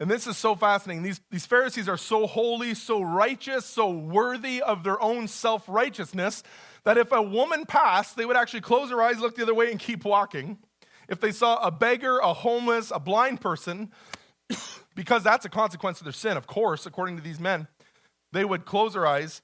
And 0.00 0.10
this 0.10 0.26
is 0.26 0.36
so 0.36 0.56
fascinating. 0.56 1.02
These, 1.02 1.20
these 1.30 1.46
Pharisees 1.46 1.88
are 1.88 1.96
so 1.96 2.26
holy, 2.26 2.74
so 2.74 3.02
righteous, 3.02 3.66
so 3.66 3.90
worthy 3.90 4.62
of 4.62 4.82
their 4.82 5.00
own 5.02 5.28
self 5.28 5.68
righteousness 5.68 6.42
that 6.84 6.98
if 6.98 7.12
a 7.12 7.22
woman 7.22 7.66
passed, 7.66 8.16
they 8.16 8.24
would 8.24 8.36
actually 8.36 8.62
close 8.62 8.88
their 8.88 9.02
eyes, 9.02 9.20
look 9.20 9.36
the 9.36 9.42
other 9.42 9.54
way, 9.54 9.70
and 9.70 9.78
keep 9.78 10.04
walking. 10.04 10.58
If 11.08 11.20
they 11.20 11.32
saw 11.32 11.56
a 11.56 11.70
beggar, 11.70 12.18
a 12.18 12.32
homeless, 12.32 12.90
a 12.92 12.98
blind 12.98 13.40
person, 13.40 13.92
because 14.94 15.22
that's 15.22 15.44
a 15.44 15.48
consequence 15.48 16.00
of 16.00 16.04
their 16.04 16.12
sin, 16.12 16.36
of 16.36 16.46
course, 16.46 16.86
according 16.86 17.16
to 17.16 17.22
these 17.22 17.40
men, 17.40 17.68
they 18.32 18.44
would 18.44 18.64
close 18.64 18.94
their 18.94 19.06
eyes 19.06 19.42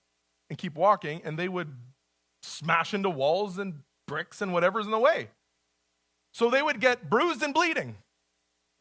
and 0.51 0.59
keep 0.59 0.75
walking, 0.75 1.21
and 1.25 1.39
they 1.39 1.49
would 1.49 1.75
smash 2.43 2.95
into 2.95 3.11
walls 3.11 3.59
and 3.59 3.81
bricks 4.07 4.41
and 4.41 4.53
whatever's 4.53 4.87
in 4.87 4.91
the 4.91 4.99
way. 4.99 5.29
So 6.33 6.51
they 6.51 6.63
would 6.63 6.81
get 6.81 7.11
bruised 7.11 7.43
and 7.43 7.53
bleeding. 7.53 7.97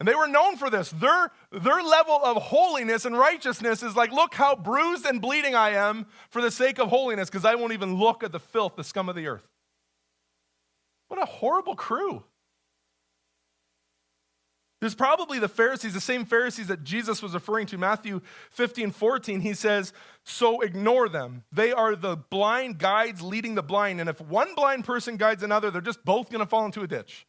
And 0.00 0.06
they 0.06 0.14
were 0.14 0.28
known 0.28 0.56
for 0.56 0.70
this. 0.70 0.90
Their, 0.90 1.32
their 1.50 1.82
level 1.82 2.20
of 2.22 2.36
holiness 2.40 3.04
and 3.04 3.18
righteousness 3.18 3.82
is 3.82 3.96
like, 3.96 4.12
look 4.12 4.32
how 4.32 4.54
bruised 4.54 5.04
and 5.04 5.20
bleeding 5.20 5.56
I 5.56 5.70
am 5.70 6.06
for 6.30 6.40
the 6.40 6.52
sake 6.52 6.78
of 6.78 6.88
holiness, 6.88 7.28
because 7.28 7.44
I 7.44 7.56
won't 7.56 7.72
even 7.72 7.96
look 7.96 8.22
at 8.22 8.30
the 8.30 8.38
filth, 8.38 8.76
the 8.76 8.84
scum 8.84 9.08
of 9.08 9.16
the 9.16 9.26
earth. 9.26 9.46
What 11.08 11.20
a 11.20 11.26
horrible 11.26 11.74
crew. 11.74 12.22
There's 14.80 14.94
probably 14.94 15.40
the 15.40 15.48
Pharisees, 15.48 15.94
the 15.94 16.00
same 16.00 16.24
Pharisees 16.24 16.68
that 16.68 16.84
Jesus 16.84 17.20
was 17.20 17.34
referring 17.34 17.66
to, 17.68 17.78
Matthew 17.78 18.20
15, 18.50 18.92
14. 18.92 19.40
He 19.40 19.54
says, 19.54 19.92
So 20.24 20.60
ignore 20.60 21.08
them. 21.08 21.42
They 21.50 21.72
are 21.72 21.96
the 21.96 22.16
blind 22.16 22.78
guides 22.78 23.20
leading 23.20 23.56
the 23.56 23.62
blind. 23.62 24.00
And 24.00 24.08
if 24.08 24.20
one 24.20 24.54
blind 24.54 24.84
person 24.84 25.16
guides 25.16 25.42
another, 25.42 25.70
they're 25.70 25.80
just 25.80 26.04
both 26.04 26.30
going 26.30 26.40
to 26.40 26.46
fall 26.46 26.64
into 26.64 26.82
a 26.82 26.86
ditch. 26.86 27.26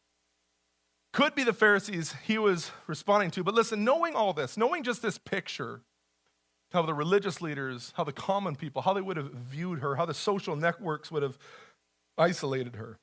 Could 1.12 1.34
be 1.34 1.42
the 1.42 1.52
Pharisees 1.52 2.14
he 2.24 2.38
was 2.38 2.70
responding 2.86 3.32
to. 3.32 3.42
But 3.42 3.54
listen, 3.54 3.84
knowing 3.84 4.14
all 4.14 4.32
this, 4.32 4.56
knowing 4.56 4.84
just 4.84 5.02
this 5.02 5.18
picture, 5.18 5.80
how 6.72 6.82
the 6.82 6.94
religious 6.94 7.42
leaders, 7.42 7.92
how 7.96 8.04
the 8.04 8.12
common 8.12 8.54
people, 8.54 8.82
how 8.82 8.92
they 8.92 9.00
would 9.00 9.16
have 9.16 9.32
viewed 9.32 9.80
her, 9.80 9.96
how 9.96 10.06
the 10.06 10.14
social 10.14 10.54
networks 10.54 11.10
would 11.10 11.24
have 11.24 11.36
isolated 12.16 12.76
her, 12.76 13.00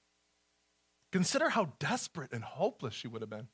consider 1.11 1.49
how 1.49 1.73
desperate 1.79 2.31
and 2.31 2.45
hopeless 2.45 2.93
she 2.93 3.09
would 3.09 3.21
have 3.21 3.29
been. 3.29 3.49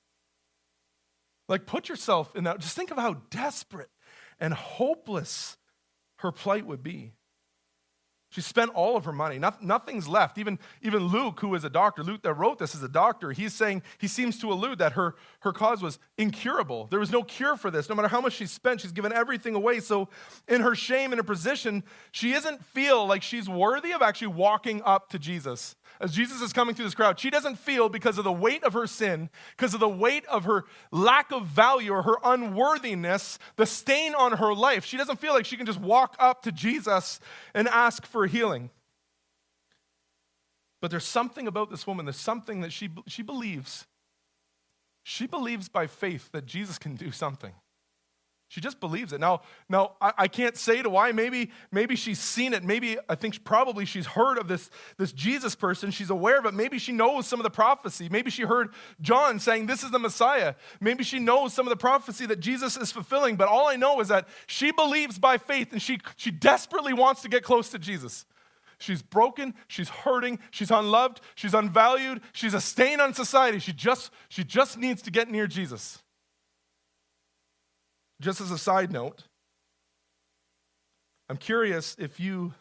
Like, 1.47 1.65
put 1.65 1.89
yourself 1.89 2.35
in 2.35 2.45
that. 2.45 2.59
Just 2.59 2.75
think 2.75 2.91
of 2.91 2.97
how 2.97 3.15
desperate 3.29 3.89
and 4.39 4.53
hopeless 4.53 5.57
her 6.17 6.31
plight 6.31 6.65
would 6.65 6.83
be. 6.83 7.13
She 8.33 8.41
spent 8.41 8.71
all 8.73 8.97
of 8.97 9.05
her 9.05 9.11
money. 9.11 9.39
nothing's 9.61 10.07
left. 10.07 10.39
Even, 10.39 10.57
even 10.81 11.05
Luke, 11.05 11.39
who 11.41 11.53
is 11.53 11.63
a 11.63 11.69
doctor, 11.69 12.01
Luke 12.01 12.23
that 12.23 12.33
wrote 12.33 12.57
this 12.57 12.73
is 12.73 12.81
a 12.81 12.89
doctor, 12.89 13.31
he's 13.31 13.53
saying, 13.53 13.83
he 13.99 14.07
seems 14.07 14.39
to 14.39 14.51
allude 14.51 14.79
that 14.79 14.93
her, 14.93 15.13
her 15.41 15.53
cause 15.53 15.83
was 15.83 15.99
incurable. 16.17 16.87
There 16.87 16.99
was 16.99 17.11
no 17.11 17.21
cure 17.21 17.55
for 17.55 17.69
this. 17.69 17.89
No 17.89 17.95
matter 17.95 18.07
how 18.07 18.21
much 18.21 18.33
she 18.33 18.47
spent, 18.47 18.81
she's 18.81 18.91
given 18.91 19.13
everything 19.13 19.53
away. 19.53 19.81
So, 19.81 20.09
in 20.47 20.61
her 20.61 20.73
shame 20.73 21.11
and 21.11 21.19
her 21.19 21.23
position, 21.23 21.83
she 22.11 22.31
doesn't 22.31 22.65
feel 22.65 23.05
like 23.05 23.21
she's 23.21 23.47
worthy 23.47 23.91
of 23.91 24.01
actually 24.01 24.27
walking 24.27 24.81
up 24.83 25.09
to 25.09 25.19
Jesus 25.19 25.75
as 25.99 26.13
Jesus 26.13 26.41
is 26.41 26.53
coming 26.53 26.75
through 26.75 26.85
this 26.85 26.95
crowd, 26.95 27.19
she 27.19 27.29
doesn't 27.29 27.57
feel 27.57 27.89
because 27.89 28.17
of 28.17 28.23
the 28.23 28.31
weight 28.31 28.63
of 28.63 28.73
her 28.73 28.87
sin, 28.87 29.29
because 29.55 29.73
of 29.73 29.79
the 29.79 29.89
weight 29.89 30.25
of 30.25 30.45
her 30.45 30.65
lack 30.91 31.31
of 31.31 31.45
value 31.45 31.91
or 31.91 32.01
her 32.03 32.17
unworthiness, 32.23 33.39
the 33.55 33.65
stain 33.65 34.15
on 34.15 34.33
her 34.33 34.53
life. 34.53 34.85
She 34.85 34.97
doesn't 34.97 35.19
feel 35.19 35.33
like 35.33 35.45
she 35.45 35.57
can 35.57 35.65
just 35.65 35.79
walk 35.79 36.15
up 36.19 36.43
to 36.43 36.51
Jesus 36.51 37.19
and 37.53 37.67
ask 37.67 38.05
for 38.05 38.27
healing. 38.27 38.69
But 40.81 40.91
there's 40.91 41.05
something 41.05 41.47
about 41.47 41.69
this 41.71 41.87
woman, 41.87 42.05
there's 42.05 42.17
something 42.17 42.61
that 42.61 42.73
she, 42.73 42.89
she 43.07 43.21
believes. 43.21 43.85
She 45.03 45.27
believes 45.27 45.69
by 45.69 45.87
faith 45.87 46.31
that 46.31 46.45
Jesus 46.45 46.77
can 46.77 46.95
do 46.95 47.11
something. 47.11 47.53
She 48.53 48.61
just 48.61 48.79
believes 48.79 49.13
it. 49.13 49.19
Now, 49.19 49.41
now 49.67 49.93
I, 49.99 50.13
I, 50.15 50.27
can't 50.27 50.55
say 50.55 50.83
to 50.83 50.87
why. 50.87 51.11
Maybe, 51.11 51.49
maybe 51.71 51.95
she's 51.95 52.19
seen 52.19 52.53
it. 52.53 52.63
Maybe 52.63 52.99
I 53.09 53.15
think 53.15 53.43
probably 53.43 53.83
she's 53.83 54.05
heard 54.05 54.37
of 54.37 54.47
this, 54.47 54.69
this 54.99 55.11
Jesus 55.11 55.55
person. 55.55 55.89
She's 55.89 56.11
aware 56.11 56.37
of 56.37 56.45
it. 56.45 56.53
Maybe 56.53 56.77
she 56.77 56.91
knows 56.91 57.25
some 57.25 57.39
of 57.39 57.45
the 57.45 57.49
prophecy. 57.49 58.09
Maybe 58.11 58.29
she 58.29 58.43
heard 58.43 58.69
John 59.01 59.39
saying, 59.39 59.65
This 59.65 59.81
is 59.81 59.89
the 59.89 59.97
Messiah. 59.97 60.53
Maybe 60.79 61.03
she 61.03 61.17
knows 61.17 61.51
some 61.51 61.65
of 61.65 61.71
the 61.71 61.77
prophecy 61.77 62.27
that 62.27 62.41
Jesus 62.41 62.77
is 62.77 62.91
fulfilling. 62.91 63.37
But 63.37 63.47
all 63.47 63.67
I 63.67 63.75
know 63.75 63.99
is 64.01 64.09
that 64.09 64.27
she 64.45 64.71
believes 64.71 65.17
by 65.17 65.39
faith 65.39 65.71
and 65.71 65.81
she, 65.81 65.97
she 66.15 66.29
desperately 66.29 66.93
wants 66.93 67.23
to 67.23 67.29
get 67.29 67.41
close 67.41 67.69
to 67.69 67.79
Jesus. 67.79 68.23
She's 68.77 69.01
broken, 69.01 69.55
she's 69.67 69.89
hurting, 69.89 70.37
she's 70.51 70.69
unloved, 70.69 71.21
she's 71.33 71.55
unvalued, 71.55 72.21
she's 72.33 72.53
a 72.53 72.61
stain 72.61 72.99
on 72.99 73.15
society. 73.15 73.57
She 73.57 73.73
just, 73.73 74.11
she 74.29 74.43
just 74.43 74.77
needs 74.77 75.01
to 75.01 75.09
get 75.09 75.27
near 75.27 75.47
Jesus. 75.47 76.02
Just 78.21 78.41
as 78.41 78.51
a 78.51 78.57
side 78.57 78.91
note, 78.91 79.23
I'm 81.29 81.37
curious 81.37 81.95
if 81.99 82.19
you 82.19 82.53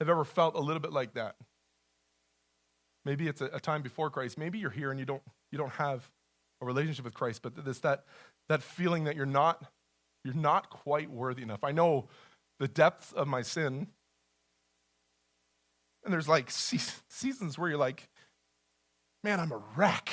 have 0.00 0.08
ever 0.08 0.24
felt 0.24 0.54
a 0.54 0.60
little 0.60 0.80
bit 0.80 0.92
like 0.92 1.14
that. 1.14 1.36
Maybe 3.04 3.28
it's 3.28 3.40
a, 3.40 3.46
a, 3.46 3.60
time 3.60 3.82
before 3.82 4.10
Christ. 4.10 4.38
Maybe 4.38 4.58
you're 4.58 4.70
here 4.70 4.90
and 4.90 4.98
you 4.98 5.06
don't, 5.06 5.22
you 5.52 5.58
don't 5.58 5.72
have 5.72 6.08
a 6.62 6.66
relationship 6.66 7.04
with 7.04 7.14
Christ, 7.14 7.42
but 7.42 7.64
this 7.64 7.80
that, 7.80 8.04
that 8.48 8.62
feeling 8.62 9.04
that 9.04 9.16
you're 9.16 9.26
not, 9.26 9.62
you're 10.24 10.34
not 10.34 10.70
quite 10.70 11.10
worthy 11.10 11.42
enough. 11.42 11.62
I 11.62 11.72
know 11.72 12.08
the 12.58 12.68
depths 12.68 13.12
of 13.12 13.28
my 13.28 13.42
sin. 13.42 13.88
And 16.04 16.12
there's 16.12 16.28
like 16.28 16.50
seasons 16.50 17.58
where 17.58 17.68
you're 17.68 17.78
like, 17.78 18.08
man, 19.22 19.40
I'm 19.40 19.52
a 19.52 19.62
wreck. 19.76 20.10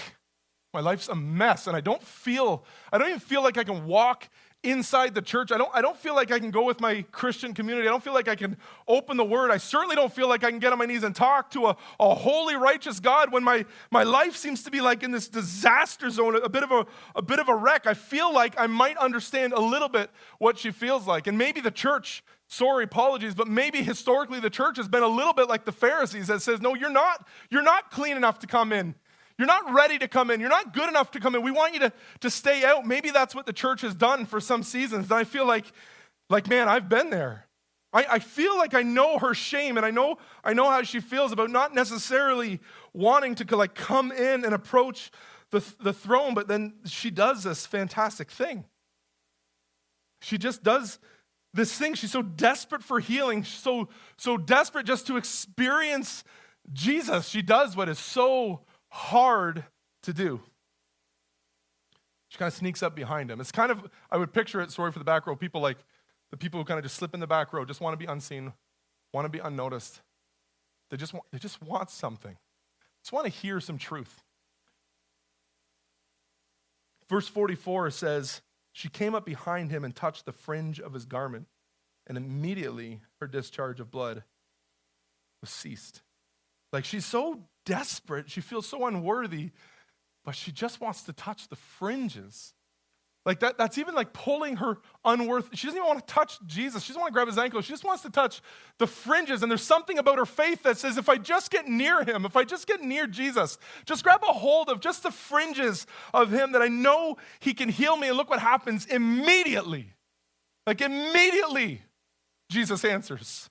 My 0.73 0.79
life's 0.79 1.09
a 1.09 1.15
mess, 1.15 1.67
and 1.67 1.75
I 1.75 1.81
don't 1.81 2.01
feel, 2.01 2.63
I 2.91 2.97
don't 2.97 3.07
even 3.07 3.19
feel 3.19 3.43
like 3.43 3.57
I 3.57 3.63
can 3.63 3.85
walk 3.85 4.29
inside 4.63 5.15
the 5.15 5.21
church. 5.21 5.51
I 5.51 5.57
don't, 5.57 5.71
I 5.73 5.81
don't 5.81 5.97
feel 5.97 6.15
like 6.15 6.31
I 6.31 6.39
can 6.39 6.51
go 6.51 6.63
with 6.63 6.79
my 6.79 7.01
Christian 7.11 7.53
community. 7.53 7.87
I 7.87 7.91
don't 7.91 8.03
feel 8.03 8.13
like 8.13 8.27
I 8.27 8.35
can 8.35 8.57
open 8.87 9.17
the 9.17 9.25
word. 9.25 9.49
I 9.51 9.57
certainly 9.57 9.95
don't 9.95 10.13
feel 10.13 10.29
like 10.29 10.43
I 10.43 10.51
can 10.51 10.59
get 10.59 10.71
on 10.71 10.77
my 10.77 10.85
knees 10.85 11.03
and 11.03 11.15
talk 11.15 11.49
to 11.51 11.67
a, 11.67 11.77
a 11.99 12.13
holy, 12.13 12.55
righteous 12.55 12.99
God 12.99 13.31
when 13.31 13.43
my, 13.43 13.65
my 13.89 14.03
life 14.03 14.35
seems 14.35 14.63
to 14.63 14.71
be 14.71 14.79
like 14.79 15.03
in 15.03 15.11
this 15.11 15.27
disaster 15.27 16.09
zone, 16.09 16.35
a 16.41 16.47
bit, 16.47 16.63
of 16.63 16.71
a, 16.71 16.85
a 17.15 17.21
bit 17.21 17.39
of 17.39 17.49
a 17.49 17.55
wreck. 17.55 17.87
I 17.87 17.95
feel 17.95 18.31
like 18.31 18.53
I 18.57 18.67
might 18.67 18.97
understand 18.97 19.53
a 19.53 19.59
little 19.59 19.89
bit 19.89 20.11
what 20.37 20.59
she 20.59 20.71
feels 20.71 21.07
like. 21.07 21.25
And 21.25 21.37
maybe 21.37 21.59
the 21.59 21.71
church, 21.71 22.23
sorry, 22.47 22.83
apologies, 22.83 23.33
but 23.33 23.47
maybe 23.47 23.81
historically 23.81 24.39
the 24.39 24.49
church 24.51 24.77
has 24.77 24.87
been 24.87 25.03
a 25.03 25.07
little 25.07 25.33
bit 25.33 25.49
like 25.49 25.65
the 25.65 25.71
Pharisees 25.71 26.27
that 26.27 26.43
says, 26.43 26.61
no, 26.61 26.75
you're 26.75 26.91
not, 26.91 27.27
you're 27.49 27.63
not 27.63 27.89
clean 27.89 28.15
enough 28.15 28.37
to 28.39 28.47
come 28.47 28.71
in. 28.71 28.93
You're 29.41 29.47
not 29.47 29.73
ready 29.73 29.97
to 29.97 30.07
come 30.07 30.29
in. 30.29 30.39
You're 30.39 30.49
not 30.51 30.71
good 30.71 30.87
enough 30.87 31.09
to 31.11 31.19
come 31.19 31.33
in. 31.33 31.41
We 31.41 31.49
want 31.49 31.73
you 31.73 31.79
to, 31.79 31.91
to 32.19 32.29
stay 32.29 32.63
out. 32.63 32.85
Maybe 32.85 33.09
that's 33.09 33.33
what 33.33 33.47
the 33.47 33.53
church 33.53 33.81
has 33.81 33.95
done 33.95 34.27
for 34.27 34.39
some 34.39 34.61
seasons. 34.61 35.05
And 35.05 35.13
I 35.13 35.23
feel 35.23 35.47
like, 35.47 35.65
like 36.29 36.47
man, 36.47 36.69
I've 36.69 36.87
been 36.87 37.09
there. 37.09 37.47
I, 37.91 38.05
I 38.07 38.19
feel 38.19 38.55
like 38.55 38.75
I 38.75 38.83
know 38.83 39.17
her 39.17 39.33
shame 39.33 39.77
and 39.77 39.85
I 39.85 39.89
know, 39.89 40.19
I 40.43 40.53
know 40.53 40.69
how 40.69 40.83
she 40.83 40.99
feels 40.99 41.31
about 41.31 41.49
not 41.49 41.73
necessarily 41.73 42.59
wanting 42.93 43.33
to 43.33 43.55
like 43.55 43.73
come 43.73 44.11
in 44.11 44.45
and 44.45 44.53
approach 44.53 45.09
the, 45.49 45.65
the 45.79 45.91
throne, 45.91 46.35
but 46.35 46.47
then 46.47 46.75
she 46.85 47.09
does 47.09 47.43
this 47.43 47.65
fantastic 47.65 48.29
thing. 48.29 48.65
She 50.21 50.37
just 50.37 50.61
does 50.61 50.99
this 51.51 51.75
thing. 51.75 51.95
She's 51.95 52.11
so 52.11 52.21
desperate 52.21 52.83
for 52.83 52.99
healing, 52.99 53.43
so, 53.43 53.89
so 54.17 54.37
desperate 54.37 54.85
just 54.85 55.07
to 55.07 55.17
experience 55.17 56.23
Jesus. 56.71 57.27
She 57.27 57.41
does 57.41 57.75
what 57.75 57.89
is 57.89 57.97
so 57.97 58.61
hard 58.91 59.65
to 60.03 60.13
do. 60.13 60.41
She 62.29 62.37
kind 62.37 62.47
of 62.47 62.53
sneaks 62.53 62.83
up 62.83 62.95
behind 62.95 63.31
him. 63.31 63.41
It's 63.41 63.51
kind 63.51 63.71
of, 63.71 63.89
I 64.09 64.17
would 64.17 64.31
picture 64.31 64.61
it, 64.61 64.71
sorry 64.71 64.91
for 64.91 64.99
the 64.99 65.05
back 65.05 65.27
row, 65.27 65.35
people 65.35 65.59
like 65.59 65.77
the 66.29 66.37
people 66.37 66.59
who 66.59 66.65
kind 66.65 66.77
of 66.77 66.83
just 66.83 66.95
slip 66.95 67.13
in 67.13 67.19
the 67.19 67.27
back 67.27 67.51
row, 67.51 67.65
just 67.65 67.81
want 67.81 67.93
to 67.93 67.97
be 67.97 68.09
unseen, 68.09 68.53
want 69.13 69.25
to 69.25 69.29
be 69.29 69.39
unnoticed. 69.39 70.01
They 70.89 70.97
just 70.97 71.13
want, 71.13 71.25
they 71.31 71.39
just 71.39 71.61
want 71.61 71.89
something. 71.89 72.37
Just 73.03 73.11
want 73.11 73.25
to 73.25 73.31
hear 73.31 73.59
some 73.59 73.77
truth. 73.77 74.21
Verse 77.09 77.27
44 77.27 77.89
says, 77.91 78.41
She 78.71 78.87
came 78.87 79.15
up 79.15 79.25
behind 79.25 79.71
him 79.71 79.83
and 79.83 79.93
touched 79.93 80.25
the 80.25 80.31
fringe 80.31 80.79
of 80.79 80.93
his 80.93 81.05
garment, 81.05 81.47
and 82.07 82.17
immediately 82.17 83.01
her 83.19 83.27
discharge 83.27 83.79
of 83.79 83.91
blood 83.91 84.23
was 85.41 85.49
ceased. 85.49 86.01
Like 86.71 86.85
she's 86.85 87.05
so 87.05 87.41
desperate. 87.65 88.29
She 88.29 88.41
feels 88.41 88.67
so 88.67 88.85
unworthy, 88.85 89.51
but 90.23 90.35
she 90.35 90.51
just 90.51 90.81
wants 90.81 91.03
to 91.03 91.13
touch 91.13 91.47
the 91.49 91.55
fringes. 91.55 92.53
Like 93.23 93.41
that, 93.41 93.55
that's 93.55 93.77
even 93.77 93.93
like 93.93 94.13
pulling 94.13 94.57
her 94.57 94.79
unworth. 95.05 95.49
She 95.53 95.67
doesn't 95.67 95.77
even 95.77 95.87
want 95.87 96.05
to 96.07 96.11
touch 96.11 96.39
Jesus. 96.47 96.81
She 96.81 96.89
doesn't 96.89 97.01
want 97.01 97.11
to 97.11 97.13
grab 97.13 97.27
his 97.27 97.37
ankle. 97.37 97.61
She 97.61 97.71
just 97.71 97.83
wants 97.83 98.01
to 98.01 98.09
touch 98.09 98.41
the 98.79 98.87
fringes. 98.87 99.43
And 99.43 99.51
there's 99.51 99.61
something 99.61 99.99
about 99.99 100.17
her 100.17 100.25
faith 100.25 100.63
that 100.63 100.79
says, 100.79 100.97
if 100.97 101.07
I 101.07 101.17
just 101.17 101.51
get 101.51 101.67
near 101.67 102.03
him, 102.03 102.25
if 102.25 102.35
I 102.35 102.43
just 102.43 102.65
get 102.65 102.81
near 102.81 103.05
Jesus, 103.05 103.59
just 103.85 104.03
grab 104.03 104.21
a 104.27 104.33
hold 104.33 104.69
of 104.69 104.79
just 104.79 105.03
the 105.03 105.11
fringes 105.11 105.85
of 106.15 106.31
him 106.31 106.53
that 106.53 106.63
I 106.63 106.67
know 106.67 107.17
he 107.39 107.53
can 107.53 107.69
heal 107.69 107.95
me. 107.95 108.07
And 108.07 108.17
look 108.17 108.29
what 108.29 108.39
happens 108.39 108.87
immediately. 108.87 109.93
Like 110.65 110.81
immediately, 110.81 111.83
Jesus 112.49 112.83
answers 112.83 113.50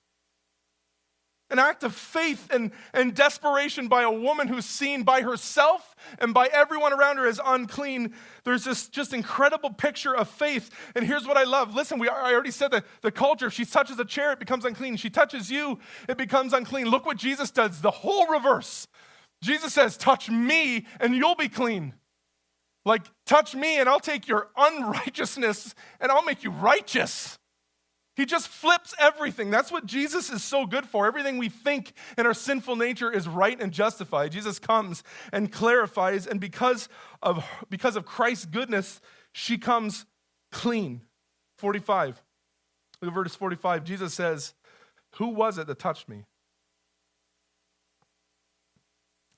an 1.51 1.59
act 1.59 1.83
of 1.83 1.93
faith 1.93 2.47
and, 2.51 2.71
and 2.93 3.13
desperation 3.13 3.87
by 3.87 4.03
a 4.03 4.11
woman 4.11 4.47
who's 4.47 4.65
seen 4.65 5.03
by 5.03 5.21
herself 5.21 5.95
and 6.19 6.33
by 6.33 6.47
everyone 6.51 6.93
around 6.93 7.17
her 7.17 7.27
as 7.27 7.39
unclean. 7.43 8.13
There's 8.43 8.63
this 8.63 8.87
just 8.87 9.13
incredible 9.13 9.71
picture 9.71 10.15
of 10.15 10.29
faith. 10.29 10.71
And 10.95 11.05
here's 11.05 11.27
what 11.27 11.37
I 11.37 11.43
love. 11.43 11.75
Listen, 11.75 11.99
we, 11.99 12.09
I 12.09 12.33
already 12.33 12.51
said 12.51 12.71
that 12.71 12.85
the 13.01 13.11
culture, 13.11 13.47
if 13.47 13.53
she 13.53 13.65
touches 13.65 13.99
a 13.99 14.05
chair, 14.05 14.31
it 14.31 14.39
becomes 14.39 14.65
unclean. 14.65 14.95
She 14.97 15.09
touches 15.09 15.51
you, 15.51 15.79
it 16.07 16.17
becomes 16.17 16.53
unclean. 16.53 16.87
Look 16.87 17.05
what 17.05 17.17
Jesus 17.17 17.51
does, 17.51 17.81
the 17.81 17.91
whole 17.91 18.27
reverse. 18.27 18.87
Jesus 19.41 19.73
says, 19.73 19.97
Touch 19.97 20.29
me 20.29 20.85
and 20.99 21.15
you'll 21.15 21.35
be 21.35 21.49
clean. 21.49 21.93
Like, 22.85 23.03
touch 23.25 23.53
me 23.53 23.79
and 23.79 23.87
I'll 23.87 23.99
take 23.99 24.27
your 24.27 24.49
unrighteousness 24.57 25.75
and 25.99 26.11
I'll 26.11 26.23
make 26.23 26.43
you 26.43 26.51
righteous. 26.51 27.37
He 28.21 28.27
just 28.27 28.49
flips 28.49 28.93
everything. 28.99 29.49
That's 29.49 29.71
what 29.71 29.87
Jesus 29.87 30.29
is 30.29 30.43
so 30.43 30.67
good 30.67 30.85
for. 30.85 31.07
Everything 31.07 31.39
we 31.39 31.49
think 31.49 31.93
in 32.19 32.27
our 32.27 32.35
sinful 32.35 32.75
nature 32.75 33.11
is 33.11 33.27
right 33.27 33.59
and 33.59 33.71
justified. 33.71 34.31
Jesus 34.31 34.59
comes 34.59 35.03
and 35.33 35.51
clarifies, 35.51 36.27
and 36.27 36.39
because 36.39 36.87
of, 37.23 37.43
because 37.71 37.95
of 37.95 38.05
Christ's 38.05 38.45
goodness, 38.45 39.01
she 39.31 39.57
comes 39.57 40.05
clean. 40.51 41.01
45. 41.57 42.21
Look 43.01 43.09
at 43.09 43.15
verse 43.15 43.33
45. 43.33 43.85
Jesus 43.85 44.13
says, 44.13 44.53
Who 45.15 45.29
was 45.29 45.57
it 45.57 45.65
that 45.65 45.79
touched 45.79 46.07
me? 46.07 46.25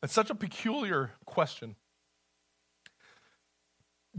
It's 0.04 0.12
such 0.12 0.30
a 0.30 0.36
peculiar 0.36 1.12
question. 1.24 1.78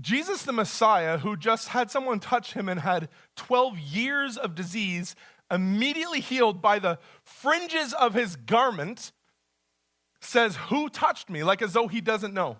Jesus, 0.00 0.42
the 0.42 0.52
Messiah, 0.52 1.18
who 1.18 1.36
just 1.36 1.68
had 1.68 1.90
someone 1.90 2.18
touch 2.18 2.54
him 2.54 2.68
and 2.68 2.80
had 2.80 3.08
12 3.36 3.78
years 3.78 4.36
of 4.36 4.54
disease, 4.54 5.14
immediately 5.50 6.20
healed 6.20 6.60
by 6.60 6.78
the 6.78 6.98
fringes 7.22 7.92
of 7.92 8.14
his 8.14 8.36
garment, 8.36 9.12
says, 10.20 10.56
Who 10.68 10.88
touched 10.88 11.30
me? 11.30 11.44
like 11.44 11.62
as 11.62 11.72
though 11.72 11.88
he 11.88 12.00
doesn't 12.00 12.34
know. 12.34 12.58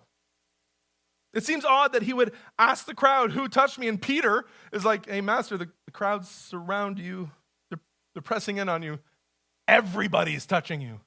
It 1.33 1.45
seems 1.45 1.64
odd 1.64 1.93
that 1.95 2.03
he 2.03 2.12
would 2.12 2.33
ask 2.59 2.87
the 2.87 2.95
crowd, 2.95 3.33
Who 3.33 3.49
touched 3.49 3.79
me? 3.79 3.88
And 3.88 4.00
Peter 4.00 4.45
is 4.73 4.85
like, 4.85 5.09
Hey, 5.09 5.21
Master, 5.21 5.57
the, 5.57 5.69
the 5.87 5.93
crowds 5.93 6.29
surround 6.29 6.99
you, 6.99 7.31
they're, 7.71 7.81
they're 8.14 8.23
pressing 8.23 8.59
in 8.59 8.69
on 8.69 8.83
you. 8.83 9.00
Everybody's 9.67 10.47
touching 10.47 10.81
you. 10.81 11.00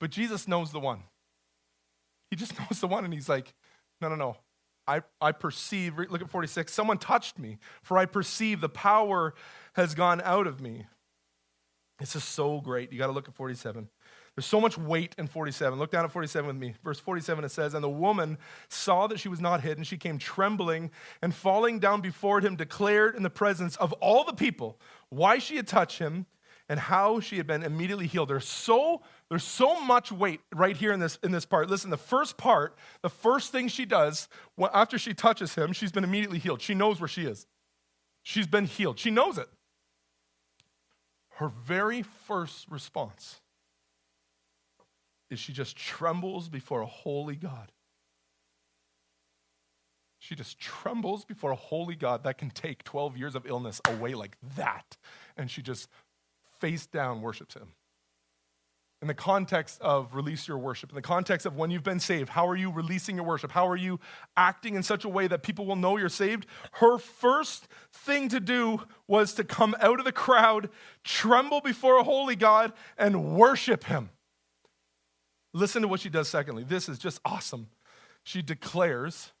But 0.00 0.10
Jesus 0.10 0.48
knows 0.48 0.72
the 0.72 0.80
one. 0.80 1.04
He 2.30 2.36
just 2.36 2.58
knows 2.58 2.80
the 2.80 2.88
one, 2.88 3.04
and 3.04 3.14
he's 3.14 3.28
like, 3.28 3.54
no, 4.02 4.08
no, 4.08 4.16
no. 4.16 4.36
I, 4.86 5.02
I 5.20 5.32
perceive, 5.32 5.96
look 5.96 6.20
at 6.20 6.28
46, 6.28 6.72
someone 6.72 6.98
touched 6.98 7.38
me, 7.38 7.58
for 7.82 7.96
I 7.96 8.04
perceive 8.04 8.60
the 8.60 8.68
power 8.68 9.34
has 9.74 9.94
gone 9.94 10.20
out 10.22 10.46
of 10.46 10.60
me. 10.60 10.86
This 12.00 12.16
is 12.16 12.24
so 12.24 12.60
great. 12.60 12.92
You 12.92 12.98
got 12.98 13.06
to 13.06 13.12
look 13.12 13.28
at 13.28 13.34
47. 13.34 13.88
There's 14.34 14.46
so 14.46 14.60
much 14.60 14.76
weight 14.76 15.14
in 15.18 15.28
47. 15.28 15.78
Look 15.78 15.92
down 15.92 16.04
at 16.04 16.10
47 16.10 16.48
with 16.48 16.56
me. 16.56 16.74
Verse 16.82 16.98
47 16.98 17.44
it 17.44 17.50
says, 17.50 17.74
And 17.74 17.84
the 17.84 17.88
woman 17.88 18.38
saw 18.68 19.06
that 19.06 19.20
she 19.20 19.28
was 19.28 19.40
not 19.40 19.60
hidden. 19.60 19.84
She 19.84 19.98
came 19.98 20.18
trembling 20.18 20.90
and 21.20 21.34
falling 21.34 21.78
down 21.78 22.00
before 22.00 22.40
him, 22.40 22.56
declared 22.56 23.14
in 23.14 23.22
the 23.22 23.30
presence 23.30 23.76
of 23.76 23.92
all 23.94 24.24
the 24.24 24.32
people 24.32 24.80
why 25.10 25.38
she 25.38 25.56
had 25.56 25.68
touched 25.68 25.98
him 25.98 26.26
and 26.72 26.80
how 26.80 27.20
she 27.20 27.36
had 27.36 27.46
been 27.46 27.62
immediately 27.62 28.06
healed. 28.06 28.30
There's 28.30 28.48
so, 28.48 29.02
there's 29.28 29.44
so 29.44 29.78
much 29.82 30.10
weight 30.10 30.40
right 30.54 30.74
here 30.74 30.90
in 30.90 31.00
this, 31.00 31.18
in 31.22 31.30
this 31.30 31.44
part. 31.44 31.68
Listen, 31.68 31.90
the 31.90 31.98
first 31.98 32.38
part, 32.38 32.78
the 33.02 33.10
first 33.10 33.52
thing 33.52 33.68
she 33.68 33.84
does 33.84 34.26
after 34.72 34.96
she 34.96 35.12
touches 35.12 35.54
him, 35.54 35.74
she's 35.74 35.92
been 35.92 36.02
immediately 36.02 36.38
healed. 36.38 36.62
She 36.62 36.72
knows 36.72 36.98
where 36.98 37.08
she 37.08 37.26
is. 37.26 37.46
She's 38.22 38.46
been 38.46 38.64
healed. 38.64 38.98
She 38.98 39.10
knows 39.10 39.36
it. 39.36 39.50
Her 41.32 41.48
very 41.48 42.00
first 42.00 42.66
response 42.70 43.42
is 45.28 45.38
she 45.38 45.52
just 45.52 45.76
trembles 45.76 46.48
before 46.48 46.80
a 46.80 46.86
holy 46.86 47.36
God. 47.36 47.70
She 50.22 50.36
just 50.36 50.60
trembles 50.60 51.24
before 51.24 51.50
a 51.50 51.56
holy 51.56 51.96
God 51.96 52.22
that 52.22 52.38
can 52.38 52.48
take 52.48 52.84
12 52.84 53.16
years 53.16 53.34
of 53.34 53.44
illness 53.44 53.80
away 53.88 54.14
like 54.14 54.36
that. 54.54 54.96
And 55.36 55.50
she 55.50 55.62
just 55.62 55.88
face 56.62 56.86
down 56.86 57.20
worships 57.20 57.54
him. 57.54 57.72
In 59.02 59.08
the 59.08 59.14
context 59.14 59.80
of 59.80 60.14
release 60.14 60.46
your 60.46 60.58
worship, 60.58 60.90
in 60.90 60.94
the 60.94 61.02
context 61.02 61.44
of 61.44 61.56
when 61.56 61.72
you've 61.72 61.82
been 61.82 61.98
saved, 61.98 62.28
how 62.28 62.46
are 62.46 62.54
you 62.54 62.70
releasing 62.70 63.16
your 63.16 63.24
worship? 63.24 63.50
How 63.50 63.66
are 63.66 63.76
you 63.76 63.98
acting 64.36 64.76
in 64.76 64.84
such 64.84 65.04
a 65.04 65.08
way 65.08 65.26
that 65.26 65.42
people 65.42 65.66
will 65.66 65.74
know 65.74 65.96
you're 65.96 66.08
saved? 66.08 66.46
Her 66.74 66.98
first 66.98 67.66
thing 67.92 68.28
to 68.28 68.38
do 68.38 68.82
was 69.08 69.34
to 69.34 69.42
come 69.42 69.74
out 69.80 69.98
of 69.98 70.04
the 70.04 70.12
crowd, 70.12 70.70
tremble 71.02 71.60
before 71.60 71.98
a 71.98 72.04
holy 72.04 72.36
God, 72.36 72.72
and 72.96 73.34
worship 73.34 73.82
him. 73.84 74.10
Listen 75.52 75.82
to 75.82 75.88
what 75.88 75.98
she 75.98 76.08
does 76.08 76.28
secondly. 76.28 76.62
This 76.62 76.88
is 76.88 76.96
just 76.96 77.20
awesome. 77.24 77.66
She 78.22 78.40
declares, 78.40 79.32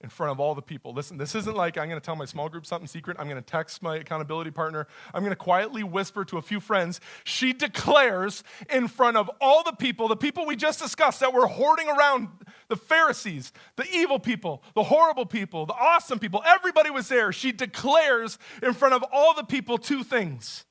in 0.00 0.08
front 0.08 0.30
of 0.30 0.38
all 0.38 0.54
the 0.54 0.62
people. 0.62 0.92
Listen, 0.92 1.18
this 1.18 1.34
isn't 1.34 1.56
like 1.56 1.76
I'm 1.76 1.88
going 1.88 2.00
to 2.00 2.04
tell 2.04 2.14
my 2.14 2.24
small 2.24 2.48
group 2.48 2.64
something 2.64 2.86
secret. 2.86 3.16
I'm 3.18 3.28
going 3.28 3.42
to 3.42 3.50
text 3.50 3.82
my 3.82 3.96
accountability 3.96 4.52
partner. 4.52 4.86
I'm 5.12 5.22
going 5.22 5.32
to 5.32 5.36
quietly 5.36 5.82
whisper 5.82 6.24
to 6.26 6.38
a 6.38 6.42
few 6.42 6.60
friends. 6.60 7.00
She 7.24 7.52
declares 7.52 8.44
in 8.70 8.86
front 8.86 9.16
of 9.16 9.28
all 9.40 9.64
the 9.64 9.72
people, 9.72 10.06
the 10.06 10.16
people 10.16 10.46
we 10.46 10.54
just 10.54 10.80
discussed 10.80 11.18
that 11.20 11.34
were 11.34 11.48
hoarding 11.48 11.88
around 11.88 12.28
the 12.68 12.76
Pharisees, 12.76 13.52
the 13.76 13.86
evil 13.92 14.20
people, 14.20 14.62
the 14.74 14.84
horrible 14.84 15.26
people, 15.26 15.66
the 15.66 15.74
awesome 15.74 16.20
people. 16.20 16.42
Everybody 16.46 16.90
was 16.90 17.08
there. 17.08 17.32
She 17.32 17.50
declares 17.50 18.38
in 18.62 18.74
front 18.74 18.94
of 18.94 19.04
all 19.12 19.34
the 19.34 19.44
people 19.44 19.78
two 19.78 20.04
things. 20.04 20.64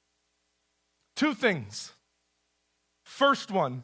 Two 1.17 1.33
things. 1.33 1.91
First 3.03 3.51
one, 3.51 3.83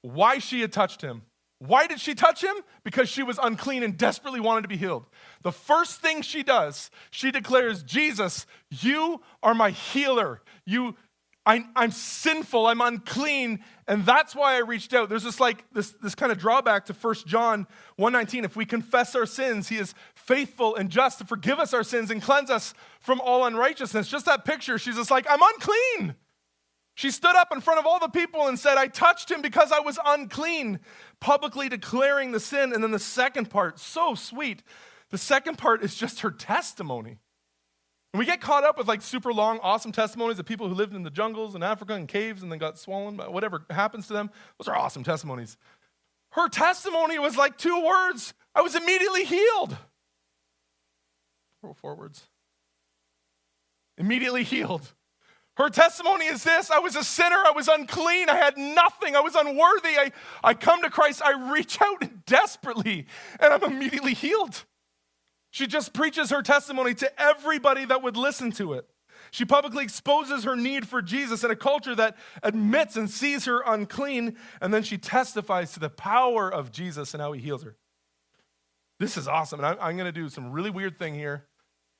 why 0.00 0.38
she 0.38 0.60
had 0.62 0.72
touched 0.72 1.02
him. 1.02 1.22
Why 1.64 1.86
did 1.86 2.00
she 2.00 2.16
touch 2.16 2.42
him? 2.42 2.56
Because 2.82 3.08
she 3.08 3.22
was 3.22 3.38
unclean 3.40 3.84
and 3.84 3.96
desperately 3.96 4.40
wanted 4.40 4.62
to 4.62 4.68
be 4.68 4.76
healed. 4.76 5.06
The 5.42 5.52
first 5.52 6.00
thing 6.00 6.22
she 6.22 6.42
does, 6.42 6.90
she 7.12 7.30
declares, 7.30 7.84
Jesus, 7.84 8.46
you 8.68 9.20
are 9.44 9.54
my 9.54 9.70
healer. 9.70 10.42
You, 10.64 10.96
I, 11.46 11.64
am 11.76 11.92
sinful, 11.92 12.66
I'm 12.66 12.80
unclean, 12.80 13.62
and 13.86 14.04
that's 14.04 14.34
why 14.34 14.54
I 14.54 14.58
reached 14.58 14.92
out. 14.92 15.08
There's 15.08 15.22
this 15.22 15.38
like 15.38 15.64
this, 15.72 15.92
this 16.02 16.16
kind 16.16 16.32
of 16.32 16.38
drawback 16.38 16.86
to 16.86 16.94
1 16.94 17.14
John 17.26 17.68
1:19. 17.96 18.44
If 18.44 18.56
we 18.56 18.64
confess 18.64 19.14
our 19.14 19.26
sins, 19.26 19.68
he 19.68 19.76
is 19.76 19.94
faithful 20.16 20.74
and 20.74 20.90
just 20.90 21.18
to 21.18 21.24
forgive 21.24 21.60
us 21.60 21.72
our 21.72 21.84
sins 21.84 22.10
and 22.10 22.20
cleanse 22.20 22.50
us 22.50 22.74
from 22.98 23.20
all 23.20 23.44
unrighteousness. 23.44 24.08
Just 24.08 24.26
that 24.26 24.44
picture, 24.44 24.78
she's 24.78 24.96
just 24.96 25.12
like, 25.12 25.26
I'm 25.30 25.40
unclean. 25.40 26.16
She 26.94 27.10
stood 27.10 27.34
up 27.36 27.52
in 27.52 27.60
front 27.60 27.80
of 27.80 27.86
all 27.86 27.98
the 27.98 28.08
people 28.08 28.48
and 28.48 28.58
said, 28.58 28.76
I 28.76 28.86
touched 28.86 29.30
him 29.30 29.40
because 29.40 29.72
I 29.72 29.80
was 29.80 29.98
unclean, 30.04 30.80
publicly 31.20 31.68
declaring 31.68 32.32
the 32.32 32.40
sin. 32.40 32.72
And 32.72 32.82
then 32.82 32.90
the 32.90 32.98
second 32.98 33.50
part, 33.50 33.78
so 33.78 34.14
sweet. 34.14 34.62
The 35.10 35.18
second 35.18 35.58
part 35.58 35.82
is 35.82 35.94
just 35.94 36.20
her 36.20 36.30
testimony. 36.30 37.18
And 38.12 38.18
we 38.18 38.26
get 38.26 38.42
caught 38.42 38.62
up 38.62 38.76
with 38.76 38.88
like 38.88 39.00
super 39.00 39.32
long, 39.32 39.58
awesome 39.62 39.90
testimonies 39.90 40.38
of 40.38 40.44
people 40.44 40.68
who 40.68 40.74
lived 40.74 40.94
in 40.94 41.02
the 41.02 41.10
jungles 41.10 41.54
and 41.54 41.64
Africa 41.64 41.94
and 41.94 42.06
caves 42.06 42.42
and 42.42 42.52
then 42.52 42.58
got 42.58 42.78
swollen 42.78 43.16
by 43.16 43.26
whatever 43.28 43.64
happens 43.70 44.06
to 44.08 44.12
them. 44.12 44.30
Those 44.58 44.68
are 44.68 44.76
awesome 44.76 45.02
testimonies. 45.02 45.56
Her 46.32 46.48
testimony 46.48 47.18
was 47.18 47.36
like 47.36 47.56
two 47.56 47.84
words 47.84 48.34
I 48.54 48.60
was 48.60 48.74
immediately 48.74 49.24
healed. 49.24 49.76
Roll 51.62 51.74
forwards. 51.74 52.28
Immediately 53.96 54.42
healed. 54.44 54.92
Her 55.56 55.68
testimony 55.68 56.26
is 56.26 56.44
this 56.44 56.70
I 56.70 56.78
was 56.78 56.96
a 56.96 57.04
sinner, 57.04 57.36
I 57.36 57.52
was 57.54 57.68
unclean, 57.68 58.30
I 58.30 58.36
had 58.36 58.56
nothing, 58.56 59.14
I 59.14 59.20
was 59.20 59.34
unworthy. 59.34 59.98
I, 59.98 60.12
I 60.42 60.54
come 60.54 60.82
to 60.82 60.90
Christ, 60.90 61.22
I 61.22 61.52
reach 61.52 61.80
out 61.80 62.02
desperately, 62.26 63.06
and 63.38 63.52
I'm 63.52 63.62
immediately 63.62 64.14
healed. 64.14 64.64
She 65.50 65.66
just 65.66 65.92
preaches 65.92 66.30
her 66.30 66.40
testimony 66.40 66.94
to 66.94 67.22
everybody 67.22 67.84
that 67.84 68.02
would 68.02 68.16
listen 68.16 68.52
to 68.52 68.72
it. 68.72 68.88
She 69.30 69.44
publicly 69.44 69.84
exposes 69.84 70.44
her 70.44 70.56
need 70.56 70.88
for 70.88 71.02
Jesus 71.02 71.44
in 71.44 71.50
a 71.50 71.56
culture 71.56 71.94
that 71.94 72.16
admits 72.42 72.96
and 72.96 73.08
sees 73.08 73.44
her 73.44 73.62
unclean, 73.66 74.36
and 74.60 74.72
then 74.72 74.82
she 74.82 74.96
testifies 74.96 75.72
to 75.72 75.80
the 75.80 75.90
power 75.90 76.52
of 76.52 76.72
Jesus 76.72 77.12
and 77.12 77.22
how 77.22 77.32
he 77.32 77.40
heals 77.40 77.62
her. 77.62 77.76
This 78.98 79.16
is 79.16 79.28
awesome. 79.28 79.60
And 79.60 79.66
I'm, 79.66 79.76
I'm 79.80 79.96
going 79.96 80.12
to 80.12 80.12
do 80.12 80.28
some 80.28 80.52
really 80.52 80.70
weird 80.70 80.98
thing 80.98 81.14
here. 81.14 81.46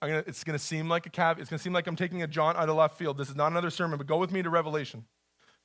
Gonna, 0.08 0.24
it's 0.26 0.42
going 0.42 0.58
to 0.58 0.64
seem 0.64 0.88
like 0.88 1.06
a 1.06 1.10
cav. 1.10 1.38
It's 1.38 1.48
going 1.48 1.58
to 1.58 1.62
seem 1.62 1.72
like 1.72 1.86
I'm 1.86 1.96
taking 1.96 2.22
a 2.22 2.26
John 2.26 2.56
out 2.56 2.68
of 2.68 2.76
left 2.76 2.98
field. 2.98 3.18
This 3.18 3.28
is 3.28 3.36
not 3.36 3.52
another 3.52 3.70
sermon, 3.70 3.98
but 3.98 4.06
go 4.06 4.18
with 4.18 4.32
me 4.32 4.42
to 4.42 4.50
Revelation. 4.50 5.04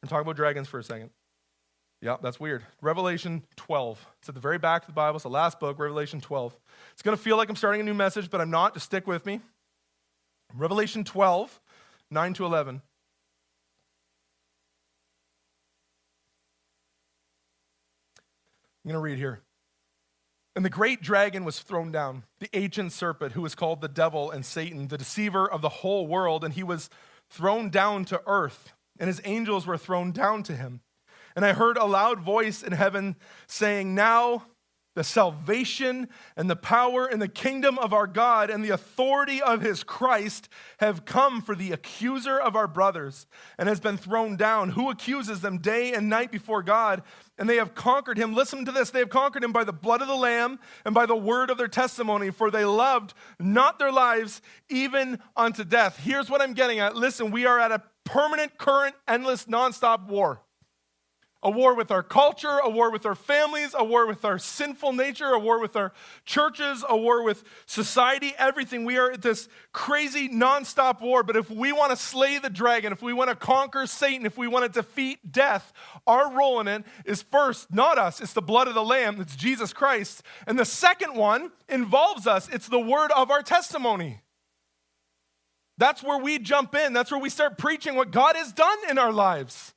and 0.02 0.10
talk 0.10 0.21
about 0.21 0.36
dragons 0.36 0.67
for 0.67 0.80
a 0.80 0.84
second. 0.84 1.10
Yeah, 2.02 2.17
that's 2.21 2.39
weird. 2.39 2.63
Revelation 2.82 3.43
12. 3.56 4.06
It's 4.19 4.30
at 4.30 4.36
the 4.36 4.41
very 4.41 4.60
back 4.60 4.84
of 4.84 4.88
the 4.88 4.93
Bible. 4.93 5.15
It's 5.15 5.23
the 5.23 5.30
last 5.30 5.60
book, 5.60 5.80
Revelation 5.80 6.21
12. 6.21 6.56
It's 6.93 7.02
going 7.02 7.17
to 7.17 7.21
feel 7.21 7.38
like 7.38 7.50
I'm 7.50 7.56
starting 7.56 7.82
a 7.82 7.84
new 7.84 7.95
message, 7.95 8.30
but 8.30 8.39
I'm 8.39 8.52
not. 8.52 8.76
Just 8.76 8.86
stick 8.86 9.08
with 9.08 9.26
me. 9.26 9.41
Revelation 10.56 11.04
12, 11.04 11.60
9 12.12 12.34
to 12.36 12.45
11. 12.45 12.82
I'm 18.86 18.91
going 18.91 18.93
to 18.93 19.00
read 19.00 19.17
here. 19.17 19.41
And 20.58 20.65
the 20.65 20.72
great 20.72 21.04
dragon 21.04 21.46
was 21.46 21.60
thrown 21.60 21.91
down, 21.91 22.24
the 22.39 22.50
ancient 22.54 22.91
serpent 22.91 23.34
who 23.34 23.43
was 23.43 23.54
called 23.54 23.80
the 23.80 23.88
devil 23.88 24.32
and 24.32 24.43
Satan, 24.43 24.88
the 24.88 24.98
deceiver 24.98 25.48
of 25.48 25.62
the 25.62 25.70
whole 25.70 26.08
world, 26.08 26.43
and 26.43 26.52
he 26.52 26.63
was 26.63 26.89
thrown 27.30 27.70
down 27.70 28.06
to 28.06 28.24
earth, 28.26 28.74
and 29.00 29.08
his 29.08 29.22
angels 29.24 29.67
were 29.67 29.78
thrown 29.78 30.12
down 30.12 30.41
to 30.41 30.56
him. 30.56 30.82
And 31.36 31.46
I 31.46 31.54
heard 31.54 31.78
a 31.78 31.86
loud 31.86 32.22
voice 32.22 32.63
in 32.63 32.72
heaven 32.72 33.17
saying, 33.46 33.93
Now 33.93 34.48
the 34.96 35.04
salvation 35.04 36.10
and 36.36 36.50
the 36.50 36.56
power 36.56 37.06
and 37.06 37.22
the 37.22 37.28
kingdom 37.28 37.78
of 37.78 37.93
our 37.93 38.08
God 38.08 38.50
and 38.50 38.65
the 38.65 38.72
authority 38.72 39.39
of 39.39 39.62
his 39.62 39.84
Christ 39.84 40.50
have 40.80 41.06
come 41.06 41.39
for 41.39 41.54
the 41.54 41.72
accuser 41.72 42.39
of 42.39 42.56
our 42.56 42.67
brothers 42.67 43.28
and 43.60 43.70
has 43.70 43.80
been 43.80 43.96
thrown 43.96 44.36
down, 44.36 44.72
who 44.72 44.89
accuses 44.89 45.41
them 45.41 45.60
day 45.60 45.93
and 45.93 46.10
night 46.10 46.32
before 46.32 46.63
God. 46.63 47.04
And 47.38 47.50
they 47.50 47.58
have 47.58 47.76
conquered 47.76 48.17
him. 48.17 48.34
Listen 48.34 48.65
to 48.65 48.71
this. 48.71 48.89
They 48.89 49.00
have 49.00 49.10
conquered 49.10 49.43
him 49.43 49.52
by 49.52 49.63
the 49.63 49.73
blood 49.73 50.02
of 50.02 50.08
the 50.08 50.15
Lamb 50.15 50.60
and 50.86 50.95
by 50.95 51.06
the 51.06 51.15
word 51.15 51.50
of 51.50 51.58
their 51.58 51.67
testimony, 51.67 52.32
for 52.32 52.50
they 52.50 52.65
loved 52.65 53.13
not 53.39 53.78
their 53.78 53.91
lives 53.91 54.41
even 54.69 55.19
unto 55.36 55.63
death. 55.63 55.97
Here's 55.97 56.30
what 56.30 56.41
I'm 56.41 56.54
getting 56.54 56.80
at. 56.80 56.95
Listen, 56.95 57.30
we 57.30 57.45
are 57.45 57.60
at 57.60 57.71
a 57.71 57.84
permanent, 58.06 58.58
current, 58.58 58.95
endless, 59.08 59.45
nonstop 59.45 60.08
war 60.08 60.41
a 61.43 61.50
war 61.50 61.76
with 61.76 61.91
our 61.91 62.02
culture, 62.02 62.60
a 62.63 62.69
war 62.69 62.91
with 62.91 63.06
our 63.06 63.15
families, 63.15 63.76
a 63.78 63.84
war 63.84 64.08
with 64.08 64.26
our 64.26 64.39
sinful 64.39 64.93
nature, 64.93 65.28
a 65.28 65.39
war 65.39 65.60
with 65.62 65.76
our 65.76 65.93
churches, 66.26 66.84
a 66.88 66.97
war 66.97 67.23
with 67.23 67.43
society, 67.65 68.34
everything. 68.38 68.86
We 68.86 68.97
are 68.97 69.12
at 69.12 69.21
this 69.21 69.47
crazy 69.71 70.28
nonstop 70.28 71.00
war. 71.00 71.21
But 71.21 71.36
if 71.36 71.50
we 71.50 71.71
want 71.71 71.91
to 71.91 71.97
slay 71.97 72.39
the 72.39 72.50
dragon, 72.50 72.91
if 72.91 73.02
we 73.02 73.13
want 73.13 73.30
to 73.30 73.36
conquer 73.36 73.86
Satan, 73.86 74.26
if 74.26 74.38
we 74.38 74.47
want 74.47 74.71
to 74.71 74.82
defeat 74.82 75.32
death, 75.32 75.71
our 76.08 76.32
role 76.34 76.60
in 76.60 76.67
it 76.67 76.84
is 77.06 77.21
first, 77.21 77.71
not 77.71 77.97
us, 77.97 78.19
it's 78.19 78.34
the 78.34 78.41
blood 78.41 78.67
of 78.67 78.73
the 78.73 78.84
Lamb, 78.84 79.21
it's 79.21 79.36
Jesus 79.36 79.73
Christ. 79.73 80.23
And 80.47 80.58
the 80.58 80.65
second 80.65 81.15
one 81.15 81.52
involves 81.69 82.26
us, 82.26 82.50
it's 82.50 82.67
the 82.67 82.80
word 82.80 83.12
of 83.12 83.30
our 83.30 83.43
testimony. 83.43 84.21
That's 85.78 86.02
where 86.02 86.17
we 86.17 86.39
jump 86.39 86.73
in. 86.73 86.93
That's 86.93 87.12
where 87.12 87.19
we 87.19 87.30
start 87.30 87.58
preaching 87.58 87.95
what 87.95 88.10
God 88.10 88.36
has 88.36 88.52
done 88.52 88.78
in 88.89 88.97
our 88.97 89.12
lives. 89.13 89.76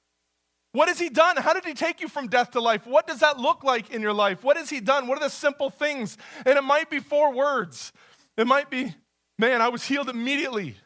What 0.73 0.89
has 0.89 0.99
he 0.99 1.09
done? 1.09 1.37
How 1.37 1.53
did 1.53 1.65
he 1.65 1.75
take 1.75 2.01
you 2.01 2.09
from 2.09 2.29
death 2.29 2.53
to 2.53 2.61
life? 2.61 2.87
What 2.87 3.07
does 3.07 3.21
that 3.21 3.39
look 3.39 3.65
like 3.65 3.91
in 3.91 4.03
your 4.03 4.13
life? 4.13 4.45
What 4.45 4.57
has 4.57 4.71
he 4.71 4.81
done? 4.81 5.09
What 5.09 5.19
are 5.19 5.25
the 5.25 5.31
simple 5.31 5.69
things? 5.69 6.17
And 6.47 6.57
it 6.57 6.63
might 6.63 6.89
be 6.91 7.01
four 7.01 7.33
words. 7.33 7.93
It 8.37 8.47
might 8.47 8.71
be, 8.71 8.95
man, 9.39 9.61
I 9.61 9.69
was 9.69 9.85
healed 9.85 10.09
immediately. 10.09 10.77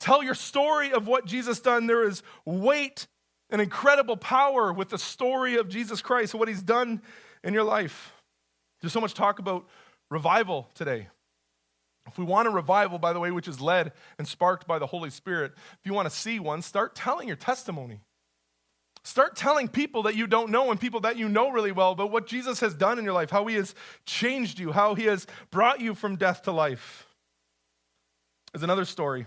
Tell 0.00 0.22
your 0.22 0.34
story 0.34 0.92
of 0.92 1.06
what 1.06 1.24
Jesus 1.24 1.60
done. 1.60 1.86
There 1.86 2.06
is 2.06 2.22
weight 2.44 3.06
and 3.48 3.62
incredible 3.62 4.16
power 4.16 4.72
with 4.72 4.88
the 4.88 4.98
story 4.98 5.56
of 5.56 5.68
Jesus 5.68 6.02
Christ, 6.02 6.34
and 6.34 6.40
what 6.40 6.48
he's 6.48 6.62
done 6.62 7.00
in 7.44 7.54
your 7.54 7.62
life. 7.62 8.12
There's 8.80 8.92
so 8.92 9.00
much 9.00 9.14
talk 9.14 9.38
about 9.38 9.66
revival 10.10 10.68
today. 10.74 11.08
If 12.06 12.18
we 12.18 12.24
want 12.24 12.48
a 12.48 12.50
revival, 12.50 12.98
by 12.98 13.12
the 13.12 13.20
way, 13.20 13.30
which 13.30 13.48
is 13.48 13.60
led 13.60 13.92
and 14.18 14.26
sparked 14.26 14.66
by 14.66 14.78
the 14.78 14.86
Holy 14.86 15.10
Spirit, 15.10 15.52
if 15.56 15.78
you 15.84 15.94
want 15.94 16.10
to 16.10 16.14
see 16.14 16.40
one, 16.40 16.60
start 16.60 16.94
telling 16.94 17.28
your 17.28 17.36
testimony. 17.36 18.00
Start 19.04 19.36
telling 19.36 19.68
people 19.68 20.04
that 20.04 20.16
you 20.16 20.26
don't 20.26 20.50
know 20.50 20.70
and 20.70 20.80
people 20.80 21.00
that 21.00 21.18
you 21.18 21.28
know 21.28 21.50
really 21.50 21.72
well 21.72 21.92
about 21.92 22.10
what 22.10 22.26
Jesus 22.26 22.60
has 22.60 22.74
done 22.74 22.98
in 22.98 23.04
your 23.04 23.12
life, 23.12 23.30
how 23.30 23.46
he 23.46 23.54
has 23.56 23.74
changed 24.06 24.58
you, 24.58 24.72
how 24.72 24.94
he 24.94 25.04
has 25.04 25.26
brought 25.50 25.80
you 25.80 25.94
from 25.94 26.16
death 26.16 26.42
to 26.42 26.52
life. 26.52 27.06
There's 28.52 28.62
another 28.62 28.86
story. 28.86 29.26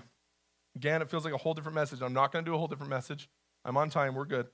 Again, 0.75 1.01
it 1.01 1.09
feels 1.09 1.25
like 1.25 1.33
a 1.33 1.37
whole 1.37 1.53
different 1.53 1.75
message. 1.75 2.01
I'm 2.01 2.13
not 2.13 2.31
going 2.31 2.43
to 2.43 2.49
do 2.49 2.55
a 2.55 2.57
whole 2.57 2.67
different 2.67 2.89
message. 2.89 3.29
I'm 3.63 3.77
on 3.77 3.91
time. 3.91 4.15
We're 4.15 4.25
good. 4.25 4.47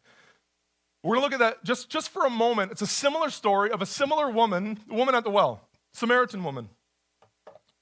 We're 1.04 1.16
going 1.16 1.30
to 1.30 1.38
look 1.38 1.42
at 1.42 1.52
that 1.52 1.64
just, 1.64 1.90
just 1.90 2.10
for 2.10 2.26
a 2.26 2.30
moment. 2.30 2.72
It's 2.72 2.82
a 2.82 2.88
similar 2.88 3.30
story 3.30 3.72
of 3.72 3.82
a 3.82 3.86
similar 3.86 4.30
woman, 4.30 4.80
the 4.88 4.94
woman 4.94 5.16
at 5.16 5.24
the 5.24 5.30
well, 5.30 5.68
Samaritan 5.94 6.44
woman. 6.44 6.70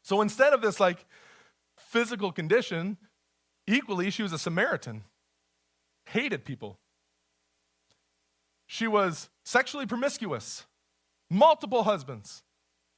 So 0.04 0.22
instead 0.22 0.54
of 0.54 0.62
this 0.62 0.80
like 0.80 1.06
physical 1.78 2.32
condition, 2.32 2.98
equally, 3.68 4.10
she 4.12 4.22
was 4.22 4.34
a 4.34 4.40
Samaritan, 4.40 5.04
hated 6.08 6.46
people, 6.46 6.78
she 8.72 8.88
was 8.88 9.30
sexually 9.44 9.86
promiscuous, 9.86 10.66
multiple 11.30 11.84
husbands, 11.84 12.42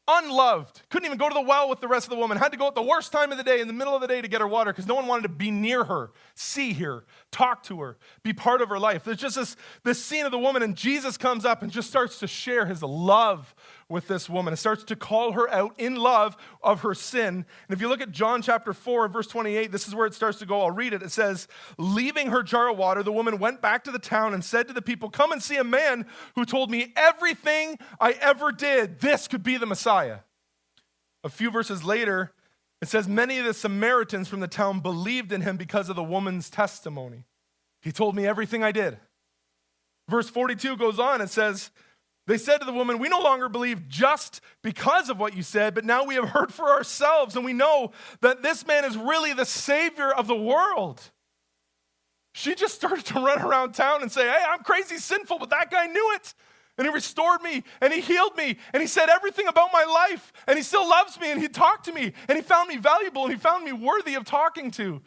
unloved, 0.07 0.83
couldn't 0.91 1.07
even 1.07 1.17
go 1.17 1.27
to 1.27 1.33
the 1.33 1.41
well 1.41 1.67
with 1.67 1.81
the 1.81 1.87
rest 1.87 2.05
of 2.05 2.11
the 2.11 2.15
woman, 2.15 2.37
had 2.37 2.51
to 2.51 2.59
go 2.59 2.67
at 2.67 2.75
the 2.75 2.83
worst 2.83 3.11
time 3.11 3.31
of 3.31 3.39
the 3.39 3.43
day, 3.43 3.59
in 3.59 3.65
the 3.65 3.73
middle 3.73 3.95
of 3.95 3.99
the 3.99 4.05
day, 4.05 4.21
to 4.21 4.27
get 4.27 4.39
her 4.39 4.47
water 4.47 4.71
because 4.71 4.85
no 4.85 4.93
one 4.93 5.07
wanted 5.07 5.23
to 5.23 5.29
be 5.29 5.49
near 5.49 5.83
her, 5.83 6.11
see 6.35 6.73
her, 6.73 7.05
talk 7.33 7.63
to 7.63 7.81
her, 7.81 7.97
be 8.23 8.31
part 8.31 8.61
of 8.61 8.69
her 8.69 8.79
life. 8.79 9.03
There's 9.03 9.17
just 9.17 9.35
this, 9.35 9.57
this 9.83 10.03
scene 10.03 10.25
of 10.25 10.31
the 10.31 10.39
woman, 10.39 10.63
and 10.63 10.75
Jesus 10.75 11.17
comes 11.17 11.43
up 11.43 11.61
and 11.61 11.71
just 11.71 11.89
starts 11.89 12.19
to 12.19 12.27
share 12.27 12.65
his 12.65 12.81
love 12.81 13.53
with 13.89 14.07
this 14.07 14.29
woman 14.29 14.53
and 14.53 14.59
starts 14.59 14.83
to 14.85 14.95
call 14.95 15.33
her 15.33 15.49
out 15.49 15.77
in 15.77 15.95
love 15.95 16.37
of 16.61 16.81
her 16.81 16.93
sin. 16.93 17.27
And 17.27 17.45
if 17.69 17.81
you 17.81 17.89
look 17.89 18.01
at 18.01 18.11
John 18.11 18.41
chapter 18.41 18.73
4 18.73 19.07
verse 19.09 19.27
28, 19.27 19.71
this 19.71 19.87
is 19.87 19.95
where 19.95 20.05
it 20.05 20.13
starts 20.13 20.39
to 20.39 20.45
go. 20.45 20.61
I'll 20.61 20.71
read 20.71 20.93
it. 20.93 21.03
It 21.03 21.11
says, 21.11 21.47
Leaving 21.77 22.29
her 22.29 22.43
jar 22.43 22.71
of 22.71 22.77
water, 22.77 23.03
the 23.03 23.11
woman 23.11 23.39
went 23.39 23.61
back 23.61 23.83
to 23.83 23.91
the 23.91 23.99
town 23.99 24.33
and 24.33 24.43
said 24.43 24.67
to 24.67 24.73
the 24.73 24.81
people, 24.81 25.09
Come 25.09 25.31
and 25.31 25.43
see 25.43 25.57
a 25.57 25.63
man 25.63 26.05
who 26.35 26.45
told 26.45 26.71
me 26.71 26.93
everything 26.95 27.77
I 27.99 28.11
ever 28.13 28.51
did. 28.51 28.99
This 28.99 29.27
could 29.27 29.43
be 29.43 29.57
the 29.57 29.65
Messiah. 29.65 30.19
A 31.23 31.29
few 31.29 31.51
verses 31.51 31.83
later, 31.83 32.31
it 32.83 32.89
says, 32.89 33.07
Many 33.07 33.39
of 33.39 33.45
the 33.45 33.53
Samaritans 33.53 34.27
from 34.27 34.41
the 34.41 34.47
town 34.47 34.79
believed 34.79 35.31
in 35.31 35.41
him 35.41 35.57
because 35.57 35.89
of 35.89 35.95
the 35.95 36.03
woman's 36.03 36.49
testimony. 36.49 37.25
He 37.81 37.91
told 37.91 38.15
me 38.15 38.27
everything 38.27 38.63
I 38.63 38.71
did. 38.71 38.97
Verse 40.09 40.29
42 40.29 40.77
goes 40.77 40.99
on, 40.99 41.21
it 41.21 41.29
says, 41.29 41.71
they 42.25 42.37
said 42.37 42.59
to 42.59 42.65
the 42.65 42.73
woman, 42.73 42.99
We 42.99 43.09
no 43.09 43.21
longer 43.21 43.49
believe 43.49 43.87
just 43.87 44.41
because 44.61 45.09
of 45.09 45.19
what 45.19 45.35
you 45.35 45.43
said, 45.43 45.73
but 45.73 45.83
now 45.83 46.05
we 46.05 46.15
have 46.15 46.29
heard 46.29 46.53
for 46.53 46.69
ourselves, 46.69 47.35
and 47.35 47.43
we 47.43 47.53
know 47.53 47.91
that 48.21 48.43
this 48.43 48.65
man 48.65 48.85
is 48.85 48.95
really 48.97 49.33
the 49.33 49.45
Savior 49.45 50.11
of 50.11 50.27
the 50.27 50.35
world. 50.35 51.01
She 52.33 52.55
just 52.55 52.75
started 52.75 53.05
to 53.07 53.15
run 53.15 53.41
around 53.41 53.73
town 53.73 54.01
and 54.01 54.11
say, 54.11 54.23
Hey, 54.23 54.43
I'm 54.47 54.63
crazy 54.63 54.97
sinful, 54.97 55.39
but 55.39 55.49
that 55.49 55.69
guy 55.69 55.87
knew 55.87 56.13
it. 56.15 56.33
And 56.77 56.87
he 56.87 56.93
restored 56.93 57.43
me, 57.43 57.63
and 57.81 57.93
he 57.93 58.01
healed 58.01 58.35
me, 58.35 58.57
and 58.73 58.81
he 58.81 58.87
said 58.87 59.07
everything 59.07 59.47
about 59.47 59.69
my 59.71 59.83
life, 59.83 60.33
and 60.47 60.57
he 60.57 60.63
still 60.63 60.87
loves 60.89 61.19
me, 61.19 61.31
and 61.31 61.39
he 61.39 61.47
talked 61.47 61.85
to 61.85 61.91
me, 61.91 62.13
and 62.27 62.35
he 62.35 62.41
found 62.41 62.67
me 62.67 62.77
valuable, 62.77 63.23
and 63.23 63.31
he 63.31 63.37
found 63.37 63.63
me 63.63 63.71
worthy 63.73 64.15
of 64.15 64.25
talking 64.25 64.71
to. 64.71 65.01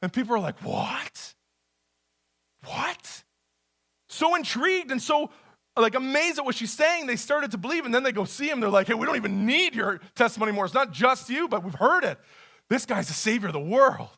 And 0.00 0.12
people 0.12 0.34
are 0.34 0.40
like, 0.40 0.58
What? 0.62 1.34
What? 2.64 3.22
So 4.08 4.34
intrigued 4.34 4.90
and 4.90 5.00
so 5.00 5.30
like 5.76 5.94
amazed 5.94 6.38
at 6.38 6.44
what 6.44 6.54
she's 6.54 6.72
saying, 6.72 7.06
they 7.06 7.16
started 7.16 7.50
to 7.52 7.58
believe, 7.58 7.86
and 7.86 7.94
then 7.94 8.02
they 8.02 8.12
go 8.12 8.24
see 8.24 8.48
him. 8.48 8.60
They're 8.60 8.68
like, 8.68 8.86
hey, 8.86 8.94
we 8.94 9.06
don't 9.06 9.16
even 9.16 9.46
need 9.46 9.74
your 9.74 10.00
testimony 10.14 10.52
more 10.52 10.66
It's 10.66 10.74
not 10.74 10.92
just 10.92 11.30
you, 11.30 11.48
but 11.48 11.64
we've 11.64 11.74
heard 11.74 12.04
it. 12.04 12.18
This 12.68 12.84
guy's 12.84 13.08
the 13.08 13.14
savior 13.14 13.48
of 13.48 13.54
the 13.54 13.60
world. 13.60 14.10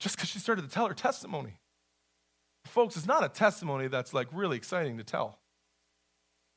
Just 0.00 0.16
because 0.16 0.30
she 0.30 0.38
started 0.38 0.62
to 0.62 0.68
tell 0.68 0.86
her 0.86 0.94
testimony. 0.94 1.58
Folks, 2.64 2.96
it's 2.96 3.06
not 3.06 3.24
a 3.24 3.28
testimony 3.28 3.88
that's 3.88 4.14
like 4.14 4.28
really 4.32 4.56
exciting 4.56 4.98
to 4.98 5.04
tell. 5.04 5.38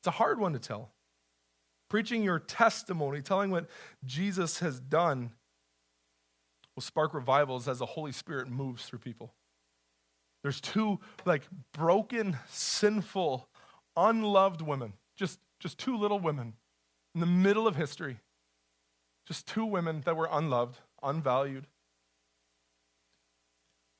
It's 0.00 0.06
a 0.06 0.12
hard 0.12 0.40
one 0.40 0.52
to 0.52 0.58
tell. 0.58 0.90
Preaching 1.90 2.22
your 2.22 2.38
testimony, 2.38 3.22
telling 3.22 3.50
what 3.50 3.66
Jesus 4.04 4.58
has 4.58 4.78
done, 4.78 5.30
will 6.74 6.82
spark 6.82 7.14
revivals 7.14 7.66
as 7.66 7.78
the 7.78 7.86
Holy 7.86 8.12
Spirit 8.12 8.48
moves 8.48 8.84
through 8.84 9.00
people. 9.00 9.32
There's 10.42 10.60
two 10.60 11.00
like 11.24 11.42
broken, 11.72 12.36
sinful, 12.48 13.48
unloved 13.96 14.62
women, 14.62 14.92
just, 15.16 15.40
just 15.60 15.78
two 15.78 15.96
little 15.96 16.20
women 16.20 16.54
in 17.14 17.20
the 17.20 17.26
middle 17.26 17.66
of 17.66 17.76
history. 17.76 18.20
Just 19.26 19.46
two 19.46 19.66
women 19.66 20.02
that 20.06 20.16
were 20.16 20.28
unloved, 20.30 20.78
unvalued. 21.02 21.66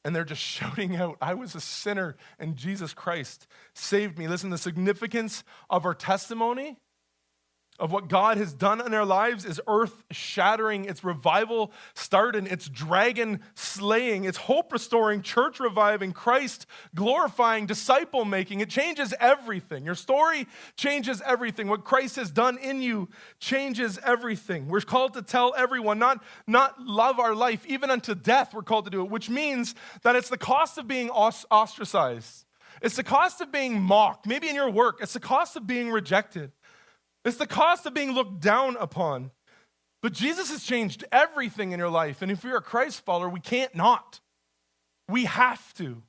And 0.08 0.16
they're 0.16 0.24
just 0.24 0.40
shouting 0.56 0.96
out, 0.96 1.18
I 1.20 1.34
was 1.34 1.54
a 1.54 1.60
sinner 1.60 2.16
and 2.38 2.56
Jesus 2.56 2.94
Christ 2.94 3.46
saved 3.74 4.18
me. 4.18 4.26
Listen, 4.26 4.48
the 4.48 4.56
significance 4.56 5.44
of 5.68 5.84
our 5.84 5.92
testimony 5.92 6.78
of 7.78 7.92
what 7.92 8.08
God 8.08 8.38
has 8.38 8.52
done 8.52 8.84
in 8.84 8.92
our 8.92 9.04
lives 9.04 9.44
is 9.44 9.60
earth 9.68 10.02
shattering, 10.10 10.84
it's 10.84 11.04
revival 11.04 11.72
starting, 11.94 12.46
it's 12.46 12.68
dragon 12.68 13.40
slaying, 13.54 14.24
it's 14.24 14.38
hope 14.38 14.72
restoring, 14.72 15.22
church 15.22 15.60
reviving, 15.60 16.12
Christ 16.12 16.66
glorifying, 16.94 17.66
disciple 17.66 18.24
making. 18.24 18.60
It 18.60 18.68
changes 18.68 19.14
everything. 19.20 19.84
Your 19.84 19.94
story 19.94 20.46
changes 20.76 21.22
everything. 21.24 21.68
What 21.68 21.84
Christ 21.84 22.16
has 22.16 22.30
done 22.30 22.58
in 22.58 22.82
you 22.82 23.08
changes 23.38 23.98
everything. 24.04 24.68
We're 24.68 24.80
called 24.80 25.14
to 25.14 25.22
tell 25.22 25.54
everyone, 25.56 25.98
not, 25.98 26.22
not 26.46 26.80
love 26.80 27.20
our 27.20 27.34
life, 27.34 27.64
even 27.66 27.90
unto 27.90 28.14
death, 28.14 28.54
we're 28.54 28.62
called 28.62 28.86
to 28.86 28.90
do 28.90 29.02
it, 29.02 29.10
which 29.10 29.30
means 29.30 29.74
that 30.02 30.16
it's 30.16 30.28
the 30.28 30.38
cost 30.38 30.78
of 30.78 30.88
being 30.88 31.10
ostracized. 31.10 32.44
It's 32.80 32.96
the 32.96 33.04
cost 33.04 33.40
of 33.40 33.50
being 33.50 33.80
mocked, 33.80 34.26
maybe 34.26 34.48
in 34.48 34.54
your 34.54 34.70
work. 34.70 34.98
It's 35.00 35.12
the 35.12 35.20
cost 35.20 35.56
of 35.56 35.66
being 35.66 35.90
rejected. 35.90 36.52
It's 37.24 37.36
the 37.36 37.46
cost 37.46 37.86
of 37.86 37.94
being 37.94 38.12
looked 38.12 38.40
down 38.40 38.76
upon. 38.78 39.30
But 40.02 40.12
Jesus 40.12 40.50
has 40.50 40.62
changed 40.62 41.04
everything 41.10 41.72
in 41.72 41.78
your 41.78 41.88
life. 41.88 42.22
And 42.22 42.30
if 42.30 42.44
you're 42.44 42.56
a 42.56 42.62
Christ 42.62 43.04
follower, 43.04 43.28
we 43.28 43.40
can't 43.40 43.74
not. 43.74 44.20
We 45.08 45.24
have 45.24 45.74
to. 45.74 46.02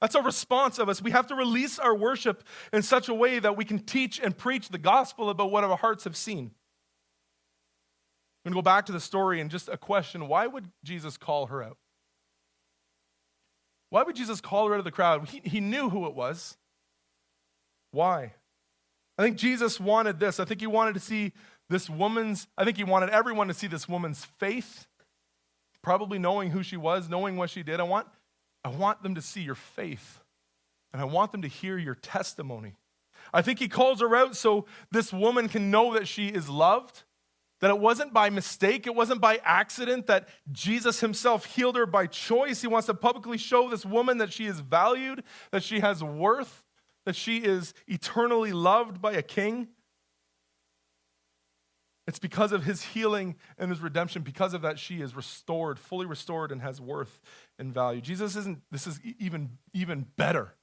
That's 0.00 0.14
a 0.14 0.22
response 0.22 0.78
of 0.78 0.88
us. 0.88 1.02
We 1.02 1.10
have 1.12 1.28
to 1.28 1.34
release 1.34 1.78
our 1.78 1.94
worship 1.94 2.44
in 2.72 2.82
such 2.82 3.08
a 3.08 3.14
way 3.14 3.38
that 3.38 3.56
we 3.56 3.64
can 3.64 3.78
teach 3.80 4.20
and 4.20 4.36
preach 4.36 4.68
the 4.68 4.78
gospel 4.78 5.30
about 5.30 5.50
what 5.50 5.64
our 5.64 5.76
hearts 5.76 6.04
have 6.04 6.16
seen. 6.16 6.50
I'm 8.44 8.50
going 8.50 8.54
to 8.54 8.58
go 8.58 8.62
back 8.62 8.86
to 8.86 8.92
the 8.92 9.00
story 9.00 9.40
and 9.40 9.50
just 9.50 9.68
a 9.68 9.76
question 9.76 10.26
why 10.26 10.46
would 10.46 10.68
Jesus 10.84 11.16
call 11.16 11.46
her 11.46 11.62
out? 11.62 11.78
Why 13.90 14.02
would 14.02 14.16
Jesus 14.16 14.40
call 14.40 14.68
her 14.68 14.74
out 14.74 14.78
of 14.78 14.84
the 14.84 14.90
crowd? 14.90 15.28
He, 15.28 15.40
he 15.44 15.60
knew 15.60 15.88
who 15.88 16.06
it 16.06 16.14
was. 16.14 16.56
Why? 17.92 18.32
I 19.22 19.26
think 19.26 19.36
Jesus 19.36 19.78
wanted 19.78 20.18
this. 20.18 20.40
I 20.40 20.44
think 20.44 20.58
he 20.58 20.66
wanted 20.66 20.94
to 20.94 21.00
see 21.00 21.30
this 21.70 21.88
woman's, 21.88 22.48
I 22.58 22.64
think 22.64 22.76
he 22.76 22.82
wanted 22.82 23.10
everyone 23.10 23.46
to 23.46 23.54
see 23.54 23.68
this 23.68 23.88
woman's 23.88 24.24
faith, 24.24 24.88
probably 25.80 26.18
knowing 26.18 26.50
who 26.50 26.64
she 26.64 26.76
was, 26.76 27.08
knowing 27.08 27.36
what 27.36 27.48
she 27.48 27.62
did. 27.62 27.78
I 27.78 27.84
want, 27.84 28.08
I 28.64 28.70
want 28.70 29.04
them 29.04 29.14
to 29.14 29.22
see 29.22 29.40
your 29.40 29.54
faith, 29.54 30.18
and 30.92 31.00
I 31.00 31.04
want 31.04 31.30
them 31.30 31.42
to 31.42 31.48
hear 31.48 31.78
your 31.78 31.94
testimony. 31.94 32.74
I 33.32 33.42
think 33.42 33.60
he 33.60 33.68
calls 33.68 34.00
her 34.00 34.16
out 34.16 34.34
so 34.34 34.66
this 34.90 35.12
woman 35.12 35.48
can 35.48 35.70
know 35.70 35.94
that 35.94 36.08
she 36.08 36.26
is 36.26 36.48
loved, 36.48 37.04
that 37.60 37.70
it 37.70 37.78
wasn't 37.78 38.12
by 38.12 38.28
mistake, 38.28 38.88
it 38.88 38.94
wasn't 38.96 39.20
by 39.20 39.38
accident, 39.44 40.08
that 40.08 40.28
Jesus 40.50 40.98
himself 40.98 41.44
healed 41.44 41.76
her 41.76 41.86
by 41.86 42.08
choice. 42.08 42.60
He 42.60 42.66
wants 42.66 42.86
to 42.86 42.94
publicly 42.94 43.38
show 43.38 43.70
this 43.70 43.86
woman 43.86 44.18
that 44.18 44.32
she 44.32 44.46
is 44.46 44.58
valued, 44.58 45.22
that 45.52 45.62
she 45.62 45.78
has 45.78 46.02
worth, 46.02 46.61
that 47.04 47.16
she 47.16 47.38
is 47.38 47.74
eternally 47.86 48.52
loved 48.52 49.00
by 49.00 49.12
a 49.12 49.22
king. 49.22 49.68
It's 52.06 52.18
because 52.18 52.52
of 52.52 52.64
his 52.64 52.82
healing 52.82 53.36
and 53.58 53.70
his 53.70 53.80
redemption, 53.80 54.22
because 54.22 54.54
of 54.54 54.62
that, 54.62 54.78
she 54.78 55.00
is 55.00 55.14
restored, 55.14 55.78
fully 55.78 56.06
restored, 56.06 56.50
and 56.50 56.60
has 56.60 56.80
worth 56.80 57.20
and 57.58 57.72
value. 57.72 58.00
Jesus 58.00 58.34
isn't, 58.34 58.60
this 58.72 58.86
is 58.86 59.00
even, 59.18 59.58
even 59.72 60.06
better. 60.16 60.54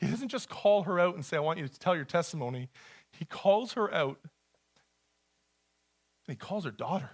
He 0.00 0.06
doesn't 0.08 0.28
just 0.28 0.48
call 0.48 0.82
her 0.82 0.98
out 0.98 1.14
and 1.14 1.24
say, 1.24 1.36
I 1.36 1.40
want 1.40 1.58
you 1.58 1.68
to 1.68 1.78
tell 1.78 1.94
your 1.94 2.04
testimony. 2.04 2.68
He 3.12 3.24
calls 3.24 3.74
her 3.74 3.92
out 3.94 4.18
and 6.26 6.34
he 6.34 6.36
calls 6.36 6.64
her 6.64 6.70
daughter. 6.70 7.10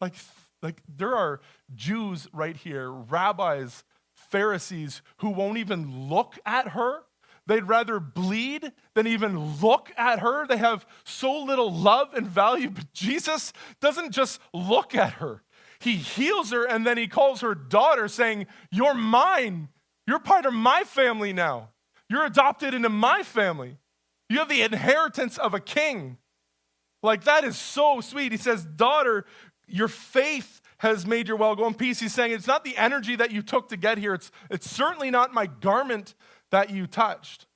Like, 0.00 0.14
like 0.62 0.82
there 0.88 1.14
are 1.14 1.40
Jews 1.74 2.28
right 2.32 2.56
here, 2.56 2.90
rabbis, 2.90 3.84
Pharisees, 4.14 5.02
who 5.18 5.30
won't 5.30 5.58
even 5.58 6.08
look 6.08 6.38
at 6.46 6.68
her. 6.68 7.02
They'd 7.46 7.68
rather 7.68 8.00
bleed 8.00 8.72
than 8.94 9.06
even 9.06 9.60
look 9.60 9.92
at 9.96 10.20
her. 10.20 10.46
They 10.46 10.56
have 10.56 10.86
so 11.04 11.44
little 11.44 11.72
love 11.72 12.14
and 12.14 12.26
value, 12.26 12.70
but 12.70 12.92
Jesus 12.92 13.52
doesn't 13.80 14.12
just 14.12 14.40
look 14.54 14.94
at 14.94 15.14
her. 15.14 15.42
He 15.78 15.96
heals 15.96 16.50
her 16.50 16.66
and 16.66 16.86
then 16.86 16.96
he 16.96 17.06
calls 17.06 17.42
her 17.42 17.54
daughter, 17.54 18.08
saying, 18.08 18.46
You're 18.70 18.94
mine. 18.94 19.68
You're 20.06 20.20
part 20.20 20.46
of 20.46 20.54
my 20.54 20.84
family 20.84 21.32
now. 21.32 21.70
You're 22.08 22.24
adopted 22.24 22.74
into 22.74 22.88
my 22.88 23.22
family. 23.22 23.78
You 24.28 24.38
have 24.38 24.48
the 24.48 24.62
inheritance 24.62 25.36
of 25.36 25.52
a 25.52 25.60
king. 25.60 26.18
Like, 27.02 27.24
that 27.24 27.44
is 27.44 27.58
so 27.58 28.00
sweet. 28.00 28.32
He 28.32 28.38
says, 28.38 28.64
Daughter, 28.64 29.26
your 29.66 29.88
faith 29.88 30.62
has 30.78 31.06
made 31.06 31.28
your 31.28 31.36
well 31.36 31.56
go 31.56 31.66
in 31.66 31.74
peace. 31.74 32.00
He's 32.00 32.14
saying, 32.14 32.32
It's 32.32 32.46
not 32.46 32.64
the 32.64 32.76
energy 32.76 33.16
that 33.16 33.30
you 33.30 33.42
took 33.42 33.68
to 33.68 33.76
get 33.76 33.98
here. 33.98 34.14
It's, 34.14 34.30
it's 34.50 34.70
certainly 34.70 35.10
not 35.10 35.32
my 35.32 35.46
garment 35.46 36.14
that 36.50 36.70
you 36.70 36.86
touched. 36.86 37.46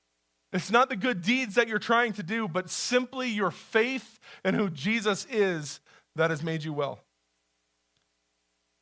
It's 0.52 0.70
not 0.70 0.88
the 0.88 0.96
good 0.96 1.22
deeds 1.22 1.56
that 1.56 1.68
you're 1.68 1.78
trying 1.78 2.14
to 2.14 2.22
do, 2.22 2.48
but 2.48 2.70
simply 2.70 3.28
your 3.28 3.50
faith 3.50 4.18
in 4.44 4.54
who 4.54 4.70
Jesus 4.70 5.26
is 5.30 5.80
that 6.16 6.30
has 6.30 6.42
made 6.42 6.64
you 6.64 6.72
well. 6.72 7.00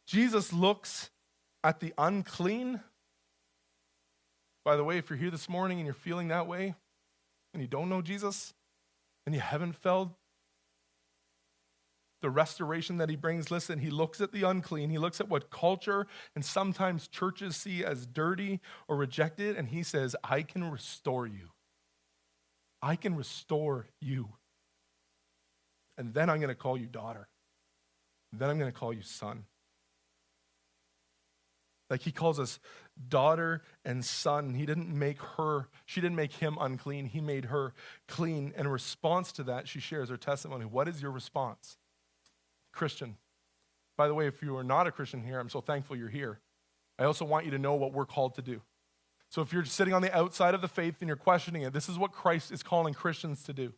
Jesus 0.07 0.53
looks 0.53 1.11
at 1.65 1.81
the 1.81 1.93
unclean. 1.99 2.81
By 4.65 4.77
the 4.77 4.85
way, 4.85 4.99
if 4.99 5.11
you're 5.11 5.19
here 5.19 5.31
this 5.31 5.49
morning 5.49 5.79
and 5.79 5.87
you're 5.87 5.95
feeling 5.95 6.29
that 6.29 6.47
way 6.47 6.75
and 7.53 7.61
you 7.61 7.67
don't 7.67 7.89
know 7.89 8.03
Jesus 8.03 8.55
and 9.25 9.35
you 9.35 9.41
haven't 9.41 9.73
felt 9.73 10.11
the 12.27 12.31
restoration 12.31 12.97
that 12.97 13.09
he 13.09 13.15
brings, 13.15 13.53
listen, 13.53 13.79
he 13.79 13.89
looks 13.89 14.21
at 14.21 14.33
the 14.33 14.43
unclean. 14.43 14.91
He 14.91 14.99
looks 14.99 15.21
at 15.21 15.29
what 15.29 15.49
culture 15.49 16.09
and 16.35 16.45
sometimes 16.45 17.07
churches 17.07 17.55
see 17.55 17.85
as 17.85 18.05
dirty 18.05 18.59
or 18.89 18.97
rejected, 18.97 19.55
and 19.57 19.69
he 19.69 19.85
says, 19.85 20.17
I 20.25 20.43
can 20.43 20.69
restore 20.69 21.29
you. 21.29 21.51
I 22.83 22.97
can 22.97 23.15
restore 23.15 23.87
you. 24.01 24.31
And 25.97 26.15
then 26.15 26.29
I'm 26.29 26.39
going 26.39 26.49
to 26.49 26.57
call 26.57 26.77
you 26.77 26.87
daughter. 26.87 27.29
then 28.33 28.51
I'm 28.51 28.59
going 28.59 28.73
to 28.73 28.77
call 28.77 28.93
you 28.93 29.03
son. 29.03 29.45
Like 31.89 32.01
he 32.01 32.11
calls 32.11 32.41
us 32.41 32.59
daughter 33.09 33.63
and 33.85 34.05
son. 34.05 34.55
He 34.55 34.67
didn't 34.67 34.89
make 34.89 35.23
her, 35.37 35.69
she 35.85 36.01
didn't 36.01 36.17
make 36.17 36.33
him 36.33 36.59
unclean. 36.61 37.07
He 37.07 37.21
made 37.21 37.45
her 37.45 37.73
clean. 38.09 38.53
In 38.57 38.67
response 38.67 39.31
to 39.31 39.45
that, 39.45 39.69
she 39.69 39.79
shares 39.79 40.09
her 40.09 40.17
testimony. 40.17 40.65
What 40.65 40.89
is 40.89 41.01
your 41.01 41.13
response? 41.13 41.79
Christian. 42.77 43.17
By 43.97 44.07
the 44.07 44.15
way, 44.15 44.27
if 44.27 44.43
you 44.43 44.57
are 44.57 44.65
not 44.65 44.87
a 44.87 44.93
Christian 44.93 45.25
here, 45.25 45.41
I'm 45.41 45.49
so 45.49 45.61
thankful 45.61 45.97
you're 45.97 46.09
here. 46.09 46.39
I 46.99 47.05
also 47.05 47.25
want 47.25 47.45
you 47.45 47.51
to 47.51 47.59
know 47.59 47.75
what 47.75 47.93
we're 47.93 48.07
called 48.07 48.35
to 48.37 48.43
do. 48.43 48.61
So 49.31 49.43
if 49.43 49.53
you're 49.53 49.65
sitting 49.65 49.93
on 49.93 50.03
the 50.03 50.17
outside 50.17 50.55
of 50.55 50.61
the 50.61 50.69
faith 50.69 50.97
and 51.01 51.09
you're 51.09 51.17
questioning 51.17 51.63
it, 51.63 51.73
this 51.73 51.89
is 51.89 51.99
what 51.99 52.13
Christ 52.13 52.53
is 52.53 52.63
calling 52.63 52.95
Christians 52.95 53.43
to 53.45 53.53
do. 53.53 53.73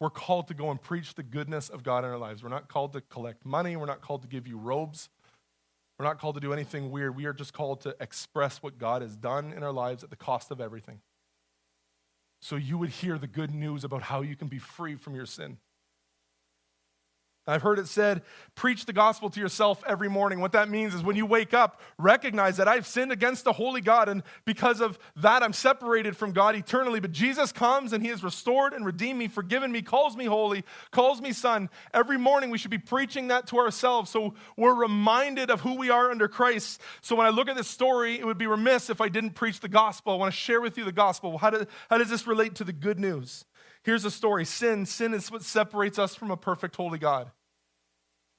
We're 0.00 0.10
called 0.10 0.48
to 0.48 0.54
go 0.54 0.70
and 0.70 0.82
preach 0.82 1.14
the 1.14 1.22
goodness 1.22 1.68
of 1.68 1.82
God 1.82 2.04
in 2.04 2.10
our 2.10 2.18
lives. 2.18 2.42
We're 2.42 2.48
not 2.48 2.68
called 2.68 2.92
to 2.94 3.00
collect 3.00 3.46
money. 3.46 3.76
We're 3.76 3.86
not 3.86 4.00
called 4.00 4.22
to 4.22 4.28
give 4.28 4.46
you 4.46 4.58
robes. 4.58 5.08
We're 5.98 6.04
not 6.04 6.18
called 6.18 6.34
to 6.34 6.40
do 6.40 6.52
anything 6.52 6.90
weird. 6.90 7.14
We 7.14 7.26
are 7.26 7.32
just 7.32 7.52
called 7.52 7.82
to 7.82 7.94
express 8.00 8.62
what 8.62 8.78
God 8.78 9.02
has 9.02 9.16
done 9.16 9.52
in 9.52 9.62
our 9.62 9.72
lives 9.72 10.02
at 10.02 10.10
the 10.10 10.16
cost 10.16 10.50
of 10.50 10.60
everything. 10.60 11.00
So 12.40 12.56
you 12.56 12.76
would 12.78 12.90
hear 12.90 13.18
the 13.18 13.28
good 13.28 13.54
news 13.54 13.84
about 13.84 14.02
how 14.02 14.22
you 14.22 14.34
can 14.34 14.48
be 14.48 14.58
free 14.58 14.96
from 14.96 15.14
your 15.14 15.26
sin. 15.26 15.58
I've 17.44 17.62
heard 17.62 17.80
it 17.80 17.88
said, 17.88 18.22
preach 18.54 18.86
the 18.86 18.92
gospel 18.92 19.28
to 19.30 19.40
yourself 19.40 19.82
every 19.84 20.08
morning. 20.08 20.38
What 20.38 20.52
that 20.52 20.68
means 20.68 20.94
is 20.94 21.02
when 21.02 21.16
you 21.16 21.26
wake 21.26 21.52
up, 21.52 21.80
recognize 21.98 22.56
that 22.58 22.68
I've 22.68 22.86
sinned 22.86 23.10
against 23.10 23.42
the 23.42 23.52
holy 23.52 23.80
God, 23.80 24.08
and 24.08 24.22
because 24.44 24.80
of 24.80 24.96
that, 25.16 25.42
I'm 25.42 25.52
separated 25.52 26.16
from 26.16 26.30
God 26.30 26.54
eternally. 26.54 27.00
But 27.00 27.10
Jesus 27.10 27.50
comes 27.50 27.92
and 27.92 28.02
He 28.02 28.10
has 28.10 28.22
restored 28.22 28.74
and 28.74 28.86
redeemed 28.86 29.18
me, 29.18 29.26
forgiven 29.26 29.72
me, 29.72 29.82
calls 29.82 30.16
me 30.16 30.26
holy, 30.26 30.64
calls 30.92 31.20
me 31.20 31.32
son. 31.32 31.68
Every 31.92 32.16
morning, 32.16 32.50
we 32.50 32.58
should 32.58 32.70
be 32.70 32.78
preaching 32.78 33.28
that 33.28 33.48
to 33.48 33.58
ourselves 33.58 34.10
so 34.10 34.34
we're 34.56 34.74
reminded 34.74 35.50
of 35.50 35.62
who 35.62 35.74
we 35.74 35.90
are 35.90 36.12
under 36.12 36.28
Christ. 36.28 36.80
So 37.00 37.16
when 37.16 37.26
I 37.26 37.30
look 37.30 37.48
at 37.48 37.56
this 37.56 37.68
story, 37.68 38.20
it 38.20 38.24
would 38.24 38.38
be 38.38 38.46
remiss 38.46 38.88
if 38.88 39.00
I 39.00 39.08
didn't 39.08 39.30
preach 39.30 39.58
the 39.58 39.68
gospel. 39.68 40.12
I 40.12 40.16
want 40.16 40.32
to 40.32 40.38
share 40.38 40.60
with 40.60 40.78
you 40.78 40.84
the 40.84 40.92
gospel. 40.92 41.38
How, 41.38 41.50
do, 41.50 41.66
how 41.90 41.98
does 41.98 42.10
this 42.10 42.26
relate 42.26 42.54
to 42.56 42.64
the 42.64 42.72
good 42.72 43.00
news? 43.00 43.44
Here's 43.84 44.04
a 44.04 44.10
story 44.10 44.44
sin. 44.44 44.86
Sin 44.86 45.12
is 45.14 45.30
what 45.30 45.42
separates 45.42 45.98
us 45.98 46.14
from 46.14 46.30
a 46.30 46.36
perfect, 46.36 46.76
holy 46.76 46.98
God. 46.98 47.30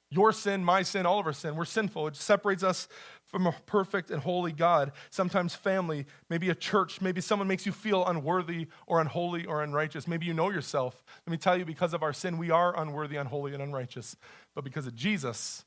Your 0.10 0.32
sin, 0.32 0.64
my 0.64 0.84
sin, 0.84 1.08
all 1.08 1.20
of 1.20 1.26
our 1.26 1.34
sin, 1.34 1.56
we're 1.56 1.66
sinful. 1.66 2.08
It 2.08 2.16
separates 2.16 2.62
us 2.62 2.88
from 3.26 3.48
a 3.48 3.52
perfect 3.66 4.12
and 4.12 4.22
holy 4.22 4.52
God. 4.52 4.92
Sometimes 5.10 5.56
family, 5.56 6.06
maybe 6.30 6.52
a 6.52 6.56
church, 6.56 7.02
maybe 7.02 7.20
someone 7.20 7.48
makes 7.48 7.66
you 7.66 7.72
feel 7.72 8.06
unworthy 8.06 8.68
or 8.86 9.02
unholy 9.02 9.46
or 9.46 9.64
unrighteous. 9.64 10.08
Maybe 10.08 10.28
you 10.28 10.34
know 10.36 10.52
yourself. 10.52 11.04
Let 11.26 11.32
me 11.32 11.38
tell 11.38 11.58
you, 11.58 11.66
because 11.66 11.96
of 11.96 12.04
our 12.04 12.14
sin, 12.14 12.38
we 12.38 12.52
are 12.52 12.80
unworthy, 12.80 13.16
unholy, 13.16 13.56
and 13.56 13.64
unrighteous. 13.64 14.16
But 14.54 14.64
because 14.64 14.86
of 14.86 14.94
Jesus, 14.94 15.66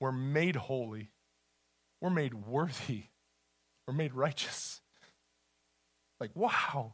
we're 0.00 0.12
made 0.12 0.56
holy, 0.56 1.10
we're 2.02 2.10
made 2.10 2.34
worthy, 2.34 3.04
we're 3.88 3.94
made 3.94 4.12
righteous. 4.12 4.82
Like, 6.20 6.32
wow, 6.34 6.92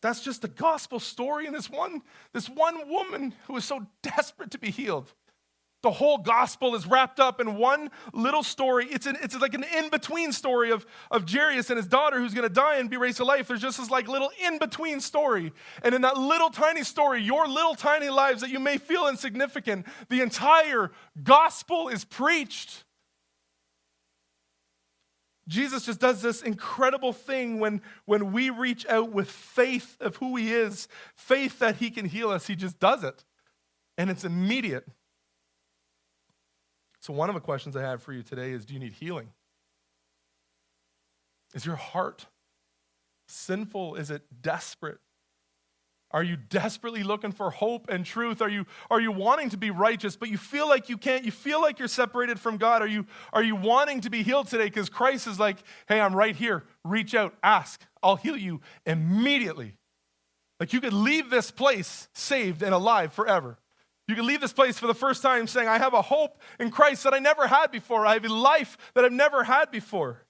that's 0.00 0.20
just 0.20 0.42
the 0.42 0.48
gospel 0.48 1.00
story 1.00 1.46
in 1.46 1.52
this 1.52 1.68
one, 1.68 2.02
this 2.32 2.48
one 2.48 2.88
woman 2.88 3.34
who 3.46 3.56
is 3.56 3.64
so 3.64 3.86
desperate 4.02 4.50
to 4.52 4.58
be 4.58 4.70
healed. 4.70 5.12
The 5.80 5.92
whole 5.92 6.18
gospel 6.18 6.74
is 6.74 6.88
wrapped 6.88 7.20
up 7.20 7.40
in 7.40 7.54
one 7.54 7.90
little 8.12 8.42
story. 8.42 8.86
It's, 8.90 9.06
an, 9.06 9.16
it's 9.22 9.38
like 9.38 9.54
an 9.54 9.64
in-between 9.76 10.32
story 10.32 10.72
of, 10.72 10.84
of 11.08 11.30
Jairus 11.30 11.70
and 11.70 11.76
his 11.76 11.86
daughter 11.86 12.18
who's 12.18 12.34
going 12.34 12.48
to 12.48 12.52
die 12.52 12.78
and 12.78 12.90
be 12.90 12.96
raised 12.96 13.18
to 13.18 13.24
life. 13.24 13.46
There's 13.46 13.60
just 13.60 13.78
this 13.78 13.88
like 13.88 14.08
little 14.08 14.30
in-between 14.44 14.98
story. 15.00 15.52
And 15.84 15.94
in 15.94 16.02
that 16.02 16.16
little 16.16 16.50
tiny 16.50 16.82
story, 16.82 17.22
your 17.22 17.46
little 17.46 17.76
tiny 17.76 18.08
lives 18.08 18.40
that 18.40 18.50
you 18.50 18.58
may 18.58 18.76
feel 18.76 19.06
insignificant, 19.06 19.86
the 20.08 20.20
entire 20.20 20.90
gospel 21.22 21.88
is 21.88 22.04
preached. 22.04 22.82
Jesus 25.48 25.86
just 25.86 25.98
does 25.98 26.20
this 26.20 26.42
incredible 26.42 27.14
thing 27.14 27.58
when, 27.58 27.80
when 28.04 28.32
we 28.32 28.50
reach 28.50 28.86
out 28.86 29.10
with 29.10 29.30
faith 29.30 29.96
of 29.98 30.16
who 30.16 30.36
he 30.36 30.52
is, 30.52 30.88
faith 31.16 31.58
that 31.58 31.76
he 31.76 31.90
can 31.90 32.04
heal 32.04 32.28
us. 32.28 32.46
He 32.46 32.54
just 32.54 32.78
does 32.78 33.02
it. 33.02 33.24
And 33.96 34.10
it's 34.10 34.24
immediate. 34.24 34.86
So, 37.00 37.14
one 37.14 37.30
of 37.30 37.34
the 37.34 37.40
questions 37.40 37.76
I 37.76 37.80
have 37.80 38.02
for 38.02 38.12
you 38.12 38.22
today 38.22 38.52
is 38.52 38.66
Do 38.66 38.74
you 38.74 38.80
need 38.80 38.92
healing? 38.92 39.30
Is 41.54 41.64
your 41.64 41.76
heart 41.76 42.26
sinful? 43.26 43.94
Is 43.94 44.10
it 44.10 44.22
desperate? 44.42 44.98
Are 46.10 46.22
you 46.22 46.36
desperately 46.36 47.02
looking 47.02 47.32
for 47.32 47.50
hope 47.50 47.90
and 47.90 48.04
truth? 48.04 48.40
Are 48.40 48.48
you, 48.48 48.64
are 48.90 49.00
you 49.00 49.12
wanting 49.12 49.50
to 49.50 49.58
be 49.58 49.70
righteous, 49.70 50.16
but 50.16 50.30
you 50.30 50.38
feel 50.38 50.66
like 50.66 50.88
you 50.88 50.96
can't? 50.96 51.24
You 51.24 51.30
feel 51.30 51.60
like 51.60 51.78
you're 51.78 51.88
separated 51.88 52.40
from 52.40 52.56
God? 52.56 52.80
Are 52.80 52.86
you, 52.86 53.06
are 53.32 53.42
you 53.42 53.54
wanting 53.54 54.00
to 54.00 54.10
be 54.10 54.22
healed 54.22 54.48
today? 54.48 54.64
Because 54.64 54.88
Christ 54.88 55.26
is 55.26 55.38
like, 55.38 55.58
hey, 55.86 56.00
I'm 56.00 56.16
right 56.16 56.34
here. 56.34 56.64
Reach 56.82 57.14
out, 57.14 57.34
ask. 57.42 57.82
I'll 58.02 58.16
heal 58.16 58.36
you 58.36 58.62
immediately. 58.86 59.74
Like 60.58 60.72
you 60.72 60.80
could 60.80 60.94
leave 60.94 61.28
this 61.28 61.50
place 61.50 62.08
saved 62.14 62.62
and 62.62 62.74
alive 62.74 63.12
forever. 63.12 63.58
You 64.06 64.14
can 64.14 64.26
leave 64.26 64.40
this 64.40 64.54
place 64.54 64.78
for 64.78 64.86
the 64.86 64.94
first 64.94 65.22
time 65.22 65.46
saying, 65.46 65.68
I 65.68 65.76
have 65.76 65.92
a 65.92 66.00
hope 66.00 66.40
in 66.58 66.70
Christ 66.70 67.04
that 67.04 67.12
I 67.12 67.18
never 67.18 67.46
had 67.46 67.70
before. 67.70 68.06
I 68.06 68.14
have 68.14 68.24
a 68.24 68.32
life 68.32 68.78
that 68.94 69.04
I've 69.04 69.12
never 69.12 69.44
had 69.44 69.70
before. 69.70 70.24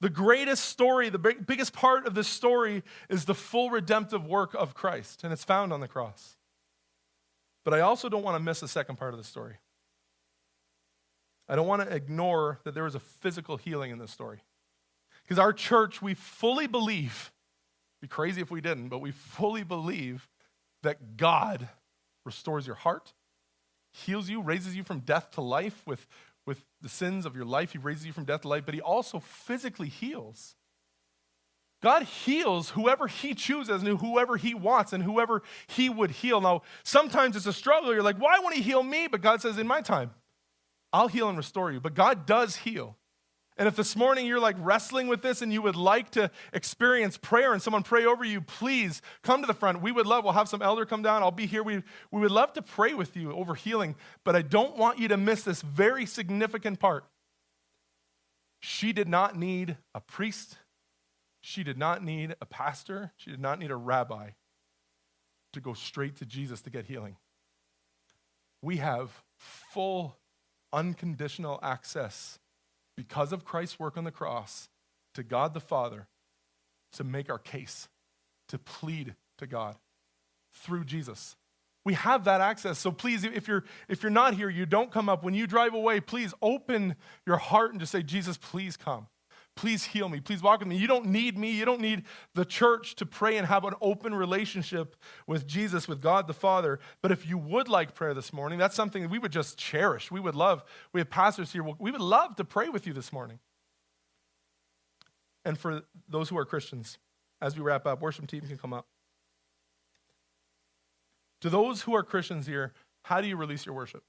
The 0.00 0.10
greatest 0.10 0.66
story, 0.66 1.08
the 1.08 1.18
big, 1.18 1.46
biggest 1.46 1.72
part 1.72 2.06
of 2.06 2.14
this 2.14 2.28
story 2.28 2.82
is 3.08 3.24
the 3.24 3.34
full 3.34 3.70
redemptive 3.70 4.26
work 4.26 4.54
of 4.54 4.74
Christ, 4.74 5.24
and 5.24 5.32
it's 5.32 5.44
found 5.44 5.72
on 5.72 5.80
the 5.80 5.88
cross. 5.88 6.36
But 7.64 7.74
I 7.74 7.80
also 7.80 8.08
don't 8.08 8.22
want 8.22 8.36
to 8.36 8.42
miss 8.42 8.60
the 8.60 8.68
second 8.68 8.96
part 8.96 9.14
of 9.14 9.18
the 9.18 9.24
story. 9.24 9.56
I 11.48 11.56
don't 11.56 11.66
want 11.66 11.82
to 11.82 11.94
ignore 11.94 12.60
that 12.64 12.74
there 12.74 12.86
is 12.86 12.94
a 12.94 13.00
physical 13.00 13.56
healing 13.56 13.90
in 13.90 13.98
this 13.98 14.10
story. 14.10 14.42
Because 15.22 15.38
our 15.38 15.52
church, 15.52 16.02
we 16.02 16.14
fully 16.14 16.66
believe, 16.66 17.32
be 18.00 18.08
crazy 18.08 18.40
if 18.40 18.50
we 18.50 18.60
didn't, 18.60 18.88
but 18.88 18.98
we 18.98 19.12
fully 19.12 19.64
believe 19.64 20.28
that 20.82 21.16
God 21.16 21.68
restores 22.24 22.66
your 22.66 22.76
heart, 22.76 23.14
heals 23.92 24.28
you, 24.28 24.42
raises 24.42 24.76
you 24.76 24.84
from 24.84 25.00
death 25.00 25.30
to 25.32 25.40
life 25.40 25.82
with, 25.86 26.06
with 26.46 26.64
the 26.80 26.88
sins 26.88 27.26
of 27.26 27.36
your 27.36 27.44
life. 27.44 27.72
He 27.72 27.78
raises 27.78 28.06
you 28.06 28.12
from 28.12 28.24
death 28.24 28.42
to 28.42 28.48
life, 28.48 28.64
but 28.64 28.74
He 28.74 28.80
also 28.80 29.18
physically 29.20 29.88
heals. 29.88 30.54
God 31.82 32.04
heals 32.04 32.70
whoever 32.70 33.06
He 33.06 33.34
chooses 33.34 33.82
and 33.82 33.98
whoever 33.98 34.36
He 34.36 34.54
wants 34.54 34.92
and 34.92 35.02
whoever 35.02 35.42
He 35.66 35.88
would 35.88 36.10
heal. 36.10 36.40
Now, 36.40 36.62
sometimes 36.84 37.36
it's 37.36 37.46
a 37.46 37.52
struggle. 37.52 37.92
You're 37.92 38.02
like, 38.02 38.18
why 38.18 38.38
won't 38.38 38.54
He 38.54 38.62
heal 38.62 38.82
me? 38.82 39.08
But 39.08 39.20
God 39.20 39.42
says, 39.42 39.58
in 39.58 39.66
my 39.66 39.82
time, 39.82 40.12
I'll 40.92 41.08
heal 41.08 41.28
and 41.28 41.36
restore 41.36 41.70
you. 41.72 41.80
But 41.80 41.94
God 41.94 42.24
does 42.24 42.56
heal. 42.56 42.96
And 43.58 43.66
if 43.66 43.74
this 43.74 43.96
morning 43.96 44.26
you're 44.26 44.40
like 44.40 44.56
wrestling 44.58 45.08
with 45.08 45.22
this 45.22 45.40
and 45.40 45.50
you 45.50 45.62
would 45.62 45.76
like 45.76 46.10
to 46.10 46.30
experience 46.52 47.16
prayer 47.16 47.54
and 47.54 47.62
someone 47.62 47.82
pray 47.82 48.04
over 48.04 48.22
you, 48.22 48.42
please 48.42 49.00
come 49.22 49.40
to 49.40 49.46
the 49.46 49.54
front. 49.54 49.80
We 49.80 49.92
would 49.92 50.06
love, 50.06 50.24
we'll 50.24 50.34
have 50.34 50.48
some 50.48 50.60
elder 50.60 50.84
come 50.84 51.02
down. 51.02 51.22
I'll 51.22 51.30
be 51.30 51.46
here. 51.46 51.62
We, 51.62 51.82
we 52.10 52.20
would 52.20 52.30
love 52.30 52.52
to 52.54 52.62
pray 52.62 52.92
with 52.92 53.16
you 53.16 53.32
over 53.32 53.54
healing, 53.54 53.96
but 54.24 54.36
I 54.36 54.42
don't 54.42 54.76
want 54.76 54.98
you 54.98 55.08
to 55.08 55.16
miss 55.16 55.42
this 55.42 55.62
very 55.62 56.04
significant 56.04 56.80
part. 56.80 57.04
She 58.60 58.92
did 58.92 59.08
not 59.08 59.36
need 59.36 59.78
a 59.94 60.00
priest, 60.00 60.58
she 61.40 61.62
did 61.62 61.78
not 61.78 62.02
need 62.02 62.34
a 62.40 62.46
pastor, 62.46 63.12
she 63.16 63.30
did 63.30 63.40
not 63.40 63.58
need 63.58 63.70
a 63.70 63.76
rabbi 63.76 64.30
to 65.52 65.60
go 65.60 65.72
straight 65.72 66.16
to 66.16 66.26
Jesus 66.26 66.60
to 66.62 66.70
get 66.70 66.86
healing. 66.86 67.16
We 68.60 68.78
have 68.78 69.22
full, 69.38 70.16
unconditional 70.72 71.58
access 71.62 72.38
because 72.96 73.32
of 73.32 73.44
Christ's 73.44 73.78
work 73.78 73.96
on 73.96 74.04
the 74.04 74.10
cross, 74.10 74.68
to 75.14 75.22
God 75.22 75.54
the 75.54 75.60
Father 75.60 76.08
to 76.92 77.04
make 77.04 77.30
our 77.30 77.38
case, 77.38 77.88
to 78.48 78.58
plead 78.58 79.14
to 79.38 79.46
God 79.46 79.76
through 80.52 80.84
Jesus. 80.84 81.36
We 81.84 81.94
have 81.94 82.24
that 82.24 82.40
access. 82.40 82.78
So 82.78 82.90
please, 82.90 83.22
if 83.22 83.46
you're 83.46 83.64
if 83.88 84.02
you're 84.02 84.10
not 84.10 84.34
here, 84.34 84.50
you 84.50 84.66
don't 84.66 84.90
come 84.90 85.08
up. 85.08 85.22
When 85.22 85.34
you 85.34 85.46
drive 85.46 85.72
away, 85.72 86.00
please 86.00 86.34
open 86.42 86.96
your 87.26 87.36
heart 87.36 87.70
and 87.70 87.80
just 87.80 87.92
say, 87.92 88.02
Jesus, 88.02 88.36
please 88.36 88.76
come. 88.76 89.06
Please 89.56 89.84
heal 89.84 90.10
me. 90.10 90.20
Please 90.20 90.42
walk 90.42 90.60
with 90.60 90.68
me. 90.68 90.76
You 90.76 90.86
don't 90.86 91.06
need 91.06 91.38
me. 91.38 91.50
You 91.50 91.64
don't 91.64 91.80
need 91.80 92.04
the 92.34 92.44
church 92.44 92.94
to 92.96 93.06
pray 93.06 93.38
and 93.38 93.46
have 93.46 93.64
an 93.64 93.72
open 93.80 94.14
relationship 94.14 94.96
with 95.26 95.46
Jesus, 95.46 95.88
with 95.88 96.02
God 96.02 96.26
the 96.26 96.34
Father. 96.34 96.78
But 97.00 97.10
if 97.10 97.26
you 97.26 97.38
would 97.38 97.66
like 97.66 97.94
prayer 97.94 98.12
this 98.12 98.34
morning, 98.34 98.58
that's 98.58 98.76
something 98.76 99.02
that 99.02 99.10
we 99.10 99.18
would 99.18 99.32
just 99.32 99.56
cherish. 99.56 100.10
We 100.10 100.20
would 100.20 100.34
love. 100.34 100.62
We 100.92 101.00
have 101.00 101.08
pastors 101.08 101.52
here. 101.52 101.62
We 101.62 101.90
would 101.90 102.02
love 102.02 102.36
to 102.36 102.44
pray 102.44 102.68
with 102.68 102.86
you 102.86 102.92
this 102.92 103.14
morning. 103.14 103.38
And 105.46 105.56
for 105.56 105.84
those 106.06 106.28
who 106.28 106.36
are 106.36 106.44
Christians, 106.44 106.98
as 107.40 107.56
we 107.56 107.62
wrap 107.62 107.86
up, 107.86 108.02
worship 108.02 108.26
team 108.26 108.42
can 108.42 108.58
come 108.58 108.74
up. 108.74 108.86
To 111.40 111.48
those 111.48 111.82
who 111.82 111.94
are 111.94 112.02
Christians 112.02 112.46
here, 112.46 112.74
how 113.04 113.22
do 113.22 113.28
you 113.28 113.36
release 113.36 113.64
your 113.64 113.74
worship? 113.74 114.02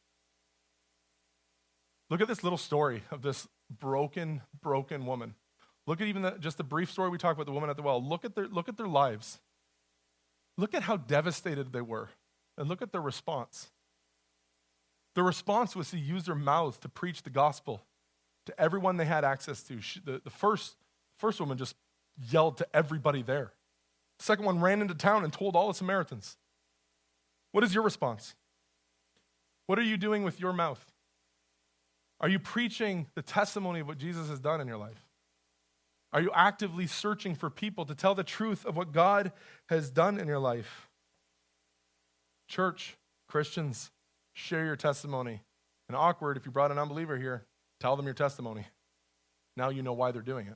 Look 2.10 2.19
at 2.19 2.27
this 2.27 2.43
little 2.43 2.57
story 2.57 3.03
of 3.12 3.21
this 3.21 3.47
broken, 3.69 4.41
broken 4.62 5.06
woman. 5.06 5.36
Look 5.86 6.01
at 6.01 6.08
even 6.08 6.21
the, 6.21 6.32
just 6.39 6.58
the 6.58 6.63
brief 6.63 6.91
story 6.91 7.10
we 7.10 7.17
talked 7.17 7.38
about 7.38 7.45
the 7.45 7.53
woman 7.53 7.69
at 7.69 7.77
the 7.77 7.82
well. 7.82 8.03
Look 8.03 8.25
at 8.25 8.36
their, 8.36 8.47
look 8.47 8.67
at 8.67 8.77
their 8.77 8.88
lives. 8.88 9.39
Look 10.58 10.73
at 10.73 10.84
how 10.84 10.97
devastated 10.97 11.71
they 11.71 11.82
were. 11.82 12.10
And 12.58 12.67
look 12.67 12.82
at 12.82 12.91
their 12.91 13.01
response. 13.01 13.69
The 15.15 15.23
response 15.23 15.75
was 15.75 15.91
to 15.91 15.97
use 15.97 16.25
their 16.25 16.36
mouths 16.36 16.77
to 16.80 16.89
preach 16.89 17.23
the 17.23 17.30
gospel 17.30 17.84
to 18.45 18.60
everyone 18.60 18.97
they 18.97 19.06
had 19.06 19.23
access 19.23 19.63
to. 19.63 19.82
She, 19.82 19.99
the, 19.99 20.21
the 20.23 20.30
first, 20.30 20.75
first 21.17 21.39
woman 21.39 21.58
just 21.58 21.75
yelled 22.30 22.58
to 22.58 22.67
everybody 22.73 23.21
there. 23.21 23.53
The 24.19 24.25
second 24.25 24.45
one 24.45 24.60
ran 24.60 24.82
into 24.82 24.95
town 24.95 25.23
and 25.23 25.32
told 25.32 25.56
all 25.56 25.67
the 25.67 25.73
Samaritans. 25.73 26.38
What 27.51 27.63
is 27.63 27.73
your 27.73 27.84
response? 27.84 28.36
What 29.67 29.77
are 29.80 29.84
you 29.84 29.97
doing 29.97 30.23
with 30.23 30.39
your 30.39 30.53
mouth? 30.53 30.84
Are 32.19 32.30
you 32.30 32.39
preaching 32.39 33.08
the 33.15 33.21
testimony 33.21 33.80
of 33.80 33.88
what 33.88 33.97
Jesus 33.97 34.30
has 34.30 34.39
done 34.39 34.60
in 34.60 34.67
your 34.67 34.77
life? 34.77 35.06
Are 36.13 36.21
you 36.21 36.32
actively 36.34 36.88
searching 36.88 37.36
for 37.36 37.49
people 37.49 37.86
to 37.86 37.93
tell 37.93 38.15
the 38.15 38.23
truth 38.23 38.65
of 38.65 38.75
what 38.75 38.91
God 38.91 39.32
has 39.69 39.89
done 39.89 40.19
in 40.19 40.27
your 40.27 40.39
life? 40.39 40.88
Church, 42.47 42.95
Christians, 43.27 43.91
share 44.34 44.65
your 44.65 44.77
testimony. 44.77 45.41
And 45.89 45.95
awkward, 45.95 46.38
if 46.38 46.45
you 46.45 46.51
brought 46.51 46.71
an 46.71 46.80
unbeliever 46.80 47.17
here, 47.17 47.45
tell 47.80 47.95
them 47.95 48.06
your 48.06 48.13
testimony. 48.13 48.65
Now 49.56 49.69
you 49.69 49.84
know 49.84 49.93
why 49.93 50.12
they're 50.12 50.21
doing 50.21 50.47
it. 50.47 50.56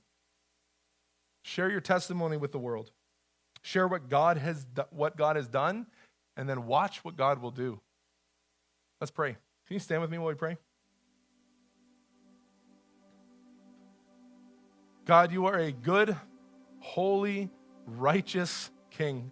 Share 1.43 1.69
your 1.69 1.81
testimony 1.81 2.37
with 2.37 2.51
the 2.51 2.59
world. 2.59 2.91
Share 3.63 3.87
what 3.87 4.09
God 4.09 4.37
has 4.37 4.65
what 4.89 5.17
God 5.17 5.35
has 5.35 5.47
done 5.47 5.87
and 6.37 6.47
then 6.47 6.65
watch 6.65 7.03
what 7.03 7.15
God 7.15 7.41
will 7.41 7.51
do. 7.51 7.79
Let's 8.99 9.11
pray. 9.11 9.31
Can 9.67 9.73
you 9.73 9.79
stand 9.79 10.01
with 10.01 10.09
me 10.09 10.17
while 10.17 10.29
we 10.29 10.35
pray? 10.35 10.57
God, 15.05 15.31
you 15.31 15.45
are 15.47 15.57
a 15.57 15.71
good, 15.71 16.15
holy, 16.79 17.49
righteous 17.85 18.69
King. 18.91 19.31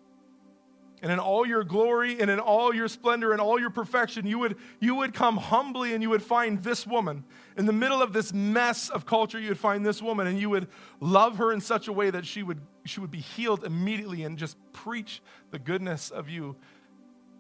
And 1.01 1.11
in 1.11 1.19
all 1.19 1.45
your 1.45 1.63
glory 1.63 2.19
and 2.19 2.29
in 2.29 2.39
all 2.39 2.73
your 2.73 2.89
splendor 2.89 3.31
and 3.31 3.39
all 3.39 3.59
your 3.59 3.69
perfection, 3.69 4.27
you 4.27 4.37
would, 4.39 4.57
you 4.81 4.95
would 4.95 5.13
come 5.13 5.37
humbly 5.37 5.93
and 5.93 6.03
you 6.03 6.09
would 6.09 6.23
find 6.23 6.61
this 6.61 6.85
woman. 6.85 7.23
In 7.57 7.65
the 7.65 7.73
middle 7.73 8.01
of 8.01 8.11
this 8.11 8.33
mess 8.33 8.89
of 8.89 9.05
culture, 9.05 9.39
you 9.39 9.49
would 9.49 9.59
find 9.59 9.85
this 9.85 10.01
woman 10.01 10.27
and 10.27 10.39
you 10.39 10.49
would 10.49 10.67
love 10.99 11.37
her 11.37 11.53
in 11.53 11.61
such 11.61 11.87
a 11.87 11.93
way 11.93 12.09
that 12.09 12.25
she 12.25 12.43
would, 12.43 12.59
she 12.83 12.99
would 12.99 13.11
be 13.11 13.21
healed 13.21 13.63
immediately 13.63 14.23
and 14.23 14.37
just 14.37 14.57
preach 14.73 15.21
the 15.51 15.59
goodness 15.59 16.09
of 16.09 16.27
you 16.27 16.57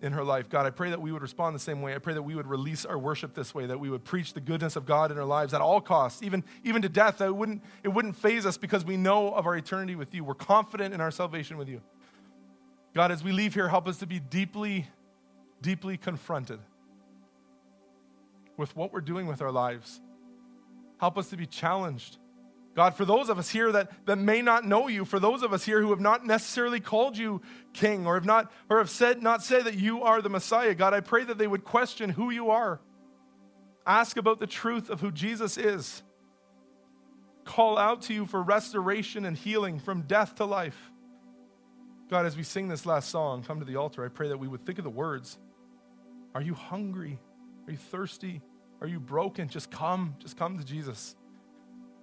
in 0.01 0.13
her 0.13 0.23
life. 0.23 0.49
God, 0.49 0.65
I 0.65 0.69
pray 0.69 0.89
that 0.89 1.01
we 1.01 1.11
would 1.11 1.21
respond 1.21 1.55
the 1.55 1.59
same 1.59 1.81
way. 1.81 1.93
I 1.93 1.97
pray 1.97 2.13
that 2.13 2.21
we 2.21 2.35
would 2.35 2.47
release 2.47 2.85
our 2.85 2.97
worship 2.97 3.33
this 3.33 3.53
way, 3.53 3.65
that 3.65 3.79
we 3.79 3.89
would 3.89 4.03
preach 4.03 4.33
the 4.33 4.39
goodness 4.39 4.75
of 4.75 4.85
God 4.85 5.11
in 5.11 5.17
our 5.17 5.25
lives 5.25 5.53
at 5.53 5.61
all 5.61 5.81
costs, 5.81 6.23
even, 6.23 6.43
even 6.63 6.81
to 6.81 6.89
death. 6.89 7.17
That 7.17 7.27
it 7.27 7.35
wouldn't, 7.35 7.61
it 7.83 7.89
wouldn't 7.89 8.15
faze 8.15 8.45
us 8.45 8.57
because 8.57 8.85
we 8.85 8.97
know 8.97 9.33
of 9.33 9.45
our 9.45 9.55
eternity 9.55 9.95
with 9.95 10.13
you. 10.13 10.23
We're 10.23 10.35
confident 10.35 10.93
in 10.93 11.01
our 11.01 11.11
salvation 11.11 11.57
with 11.57 11.67
you. 11.67 11.81
God, 12.95 13.11
as 13.11 13.23
we 13.23 13.31
leave 13.31 13.53
here, 13.53 13.67
help 13.67 13.87
us 13.87 13.97
to 13.97 14.07
be 14.07 14.19
deeply, 14.19 14.87
deeply 15.61 15.97
confronted 15.97 16.59
with 18.55 18.75
what 18.75 18.93
we're 18.93 19.01
doing 19.01 19.27
with 19.27 19.41
our 19.41 19.51
lives. 19.51 20.01
Help 20.99 21.17
us 21.17 21.29
to 21.29 21.37
be 21.37 21.45
challenged 21.45 22.18
God, 22.79 22.95
for 22.95 23.03
those 23.03 23.27
of 23.27 23.37
us 23.37 23.49
here 23.49 23.73
that, 23.73 23.91
that 24.05 24.15
may 24.15 24.41
not 24.41 24.63
know 24.63 24.87
you, 24.87 25.03
for 25.03 25.19
those 25.19 25.43
of 25.43 25.51
us 25.51 25.65
here 25.65 25.81
who 25.81 25.89
have 25.89 25.99
not 25.99 26.25
necessarily 26.25 26.79
called 26.79 27.17
you 27.17 27.41
king 27.73 28.07
or 28.07 28.13
have 28.13 28.23
not 28.23 28.49
or 28.69 28.77
have 28.77 28.89
said 28.89 29.21
not 29.21 29.43
said 29.43 29.65
that 29.65 29.73
you 29.73 30.03
are 30.03 30.21
the 30.21 30.29
Messiah, 30.29 30.73
God, 30.73 30.93
I 30.93 31.01
pray 31.01 31.25
that 31.25 31.37
they 31.37 31.45
would 31.45 31.65
question 31.65 32.09
who 32.09 32.29
you 32.29 32.51
are. 32.51 32.79
Ask 33.85 34.15
about 34.15 34.39
the 34.39 34.47
truth 34.47 34.89
of 34.89 35.01
who 35.01 35.11
Jesus 35.11 35.57
is. 35.57 36.03
Call 37.43 37.77
out 37.77 38.03
to 38.03 38.13
you 38.13 38.25
for 38.25 38.41
restoration 38.41 39.25
and 39.25 39.35
healing 39.35 39.79
from 39.79 40.03
death 40.03 40.35
to 40.35 40.45
life. 40.45 40.79
God, 42.09 42.25
as 42.25 42.37
we 42.37 42.43
sing 42.43 42.69
this 42.69 42.85
last 42.85 43.09
song, 43.09 43.43
come 43.43 43.59
to 43.59 43.65
the 43.65 43.75
altar, 43.75 44.05
I 44.05 44.07
pray 44.07 44.29
that 44.29 44.39
we 44.39 44.47
would 44.47 44.65
think 44.65 44.77
of 44.77 44.85
the 44.85 44.89
words. 44.89 45.37
Are 46.33 46.41
you 46.41 46.53
hungry? 46.53 47.19
Are 47.67 47.71
you 47.71 47.77
thirsty? 47.77 48.41
Are 48.79 48.87
you 48.87 49.01
broken? 49.01 49.49
Just 49.49 49.69
come, 49.69 50.15
just 50.19 50.37
come 50.37 50.57
to 50.57 50.63
Jesus. 50.63 51.17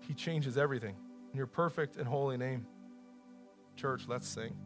He 0.06 0.14
changes 0.14 0.56
everything. 0.56 0.94
In 1.32 1.36
your 1.36 1.46
perfect 1.46 1.96
and 1.96 2.06
holy 2.06 2.36
name. 2.36 2.66
Church, 3.74 4.02
let's 4.06 4.28
sing. 4.28 4.56